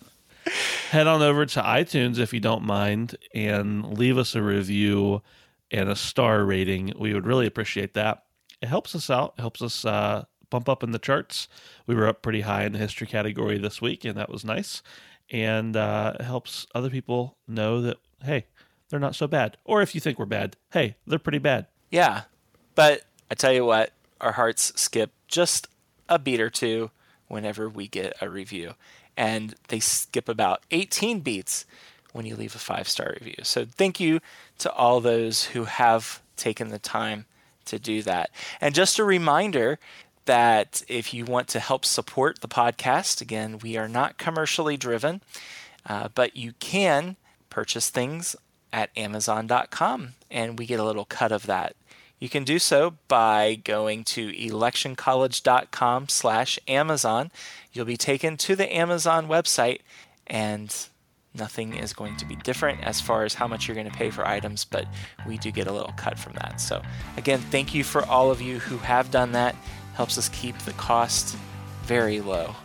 Head 0.89 1.05
on 1.05 1.21
over 1.21 1.45
to 1.45 1.61
iTunes 1.61 2.17
if 2.17 2.33
you 2.33 2.39
don't 2.39 2.63
mind 2.63 3.15
and 3.35 3.95
leave 3.95 4.17
us 4.17 4.33
a 4.33 4.41
review 4.41 5.21
and 5.69 5.87
a 5.87 5.95
star 5.95 6.43
rating. 6.43 6.93
We 6.97 7.13
would 7.13 7.27
really 7.27 7.45
appreciate 7.45 7.93
that. 7.93 8.23
It 8.59 8.69
helps 8.69 8.95
us 8.95 9.07
out, 9.07 9.35
it 9.37 9.41
helps 9.41 9.61
us 9.61 9.85
uh, 9.85 10.25
bump 10.49 10.67
up 10.67 10.81
in 10.81 10.89
the 10.89 10.97
charts. 10.97 11.47
We 11.85 11.93
were 11.93 12.07
up 12.07 12.23
pretty 12.23 12.41
high 12.41 12.63
in 12.63 12.71
the 12.71 12.79
history 12.79 13.05
category 13.05 13.59
this 13.59 13.79
week, 13.79 14.03
and 14.03 14.17
that 14.17 14.31
was 14.31 14.43
nice. 14.43 14.81
And 15.29 15.77
uh, 15.77 16.13
it 16.19 16.23
helps 16.23 16.65
other 16.73 16.89
people 16.89 17.37
know 17.47 17.81
that, 17.83 17.97
hey, 18.23 18.47
they're 18.89 18.99
not 18.99 19.13
so 19.13 19.27
bad. 19.27 19.57
Or 19.65 19.83
if 19.83 19.93
you 19.93 20.01
think 20.01 20.17
we're 20.17 20.25
bad, 20.25 20.55
hey, 20.73 20.95
they're 21.05 21.19
pretty 21.19 21.37
bad. 21.37 21.67
Yeah. 21.91 22.23
But 22.73 23.03
I 23.29 23.35
tell 23.35 23.53
you 23.53 23.63
what, 23.63 23.91
our 24.19 24.31
hearts 24.31 24.73
skip 24.75 25.11
just 25.27 25.67
a 26.09 26.17
beat 26.17 26.41
or 26.41 26.49
two 26.49 26.89
whenever 27.27 27.69
we 27.69 27.87
get 27.87 28.17
a 28.21 28.27
review. 28.27 28.73
And 29.19 29.53
they 29.67 29.81
skip 29.81 30.29
about 30.29 30.63
18 30.71 31.19
beats 31.19 31.65
when 32.13 32.25
you 32.25 32.37
leave 32.37 32.55
a 32.55 32.59
five 32.59 32.87
star 32.87 33.15
review. 33.19 33.43
So 33.43 33.65
thank 33.65 33.99
you 33.99 34.21
to 34.59 34.71
all 34.71 35.01
those 35.01 35.47
who 35.47 35.65
have 35.65 36.21
taken 36.37 36.69
the 36.69 36.79
time 36.79 37.25
to 37.65 37.77
do 37.77 38.01
that. 38.03 38.31
And 38.61 38.73
just 38.73 38.97
a 38.97 39.03
reminder 39.03 39.77
that 40.23 40.83
if 40.87 41.13
you 41.13 41.25
want 41.25 41.49
to 41.49 41.59
help 41.59 41.83
support 41.83 42.39
the 42.39 42.47
podcast, 42.47 43.19
again, 43.19 43.59
we 43.59 43.75
are 43.75 43.89
not 43.89 44.17
commercially 44.17 44.77
driven, 44.77 45.21
uh, 45.85 46.07
but 46.15 46.37
you 46.37 46.53
can 46.59 47.17
purchase 47.49 47.89
things 47.89 48.35
at 48.71 48.89
Amazon.com 48.95 50.13
and 50.31 50.57
we 50.57 50.65
get 50.65 50.79
a 50.79 50.83
little 50.83 51.05
cut 51.05 51.31
of 51.31 51.45
that. 51.47 51.75
You 52.19 52.29
can 52.29 52.43
do 52.43 52.59
so 52.59 52.95
by 53.07 53.55
going 53.63 54.03
to 54.05 54.31
electioncollege.com 54.33 56.09
slash 56.09 56.59
Amazon. 56.67 57.31
You'll 57.71 57.85
be 57.85 57.97
taken 57.97 58.35
to 58.37 58.55
the 58.55 58.75
Amazon 58.75 59.27
website 59.27 59.79
and 60.27 60.75
nothing 61.33 61.75
is 61.75 61.93
going 61.93 62.17
to 62.17 62.25
be 62.25 62.35
different 62.35 62.83
as 62.83 62.99
far 62.99 63.23
as 63.23 63.33
how 63.33 63.47
much 63.47 63.67
you're 63.67 63.75
going 63.75 63.89
to 63.89 63.97
pay 63.97 64.09
for 64.09 64.27
items, 64.27 64.65
but 64.65 64.85
we 65.27 65.37
do 65.37 65.51
get 65.51 65.67
a 65.67 65.71
little 65.71 65.93
cut 65.93 66.17
from 66.17 66.33
that. 66.33 66.59
So, 66.59 66.81
again, 67.17 67.39
thank 67.39 67.73
you 67.73 67.83
for 67.83 68.05
all 68.05 68.31
of 68.31 68.41
you 68.41 68.59
who 68.59 68.77
have 68.77 69.11
done 69.11 69.31
that. 69.33 69.55
Helps 69.93 70.17
us 70.17 70.29
keep 70.29 70.57
the 70.59 70.73
cost 70.73 71.37
very 71.83 72.21
low. 72.21 72.55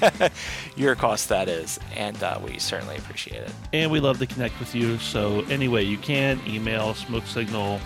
Your 0.76 0.94
cost, 0.94 1.28
that 1.30 1.48
is, 1.48 1.80
and 1.96 2.22
uh, 2.22 2.38
we 2.44 2.58
certainly 2.58 2.96
appreciate 2.96 3.42
it. 3.42 3.52
And 3.72 3.90
we 3.90 4.00
love 4.00 4.18
to 4.18 4.26
connect 4.26 4.58
with 4.60 4.74
you. 4.74 4.98
So, 4.98 5.40
anyway, 5.42 5.84
you 5.84 5.98
can 5.98 6.40
email, 6.46 6.94
smoke 6.94 7.26
signal, 7.26 7.80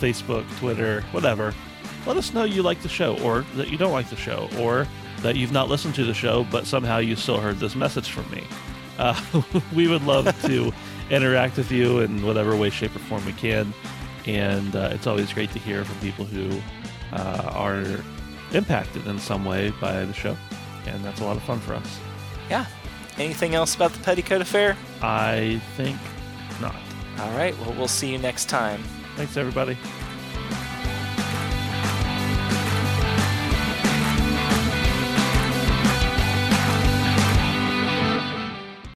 Facebook, 0.00 0.46
Twitter, 0.58 1.02
whatever. 1.12 1.54
Let 2.06 2.16
us 2.16 2.32
know 2.32 2.44
you 2.44 2.62
like 2.62 2.80
the 2.82 2.88
show, 2.88 3.18
or 3.22 3.42
that 3.56 3.68
you 3.68 3.76
don't 3.76 3.92
like 3.92 4.08
the 4.08 4.16
show, 4.16 4.48
or 4.58 4.86
that 5.22 5.36
you've 5.36 5.52
not 5.52 5.68
listened 5.68 5.94
to 5.96 6.04
the 6.04 6.14
show, 6.14 6.46
but 6.50 6.66
somehow 6.66 6.98
you 6.98 7.14
still 7.16 7.38
heard 7.40 7.58
this 7.58 7.76
message 7.76 8.10
from 8.10 8.30
me. 8.30 8.42
Uh, 8.98 9.20
we 9.74 9.86
would 9.86 10.02
love 10.04 10.24
to 10.42 10.72
interact 11.10 11.56
with 11.56 11.70
you 11.70 12.00
in 12.00 12.24
whatever 12.24 12.56
way, 12.56 12.70
shape, 12.70 12.94
or 12.96 13.00
form 13.00 13.24
we 13.26 13.32
can. 13.32 13.72
And 14.26 14.74
uh, 14.74 14.90
it's 14.92 15.06
always 15.06 15.32
great 15.32 15.50
to 15.52 15.58
hear 15.58 15.84
from 15.84 15.98
people 16.00 16.24
who 16.24 16.60
uh, 17.12 17.50
are 17.54 17.84
impacted 18.52 19.06
in 19.06 19.18
some 19.18 19.44
way 19.44 19.70
by 19.80 20.04
the 20.04 20.14
show. 20.14 20.36
And 20.86 21.04
that's 21.04 21.20
a 21.20 21.24
lot 21.24 21.36
of 21.36 21.42
fun 21.42 21.60
for 21.60 21.74
us. 21.74 21.98
Yeah. 22.48 22.66
Anything 23.18 23.54
else 23.54 23.74
about 23.74 23.92
the 23.92 24.00
Petticoat 24.00 24.40
Affair? 24.40 24.76
I 25.02 25.60
think 25.76 25.98
not. 26.60 26.74
All 27.18 27.30
right. 27.32 27.58
Well, 27.60 27.74
we'll 27.74 27.88
see 27.88 28.10
you 28.10 28.18
next 28.18 28.48
time. 28.48 28.82
Thanks, 29.20 29.36
everybody. 29.36 29.76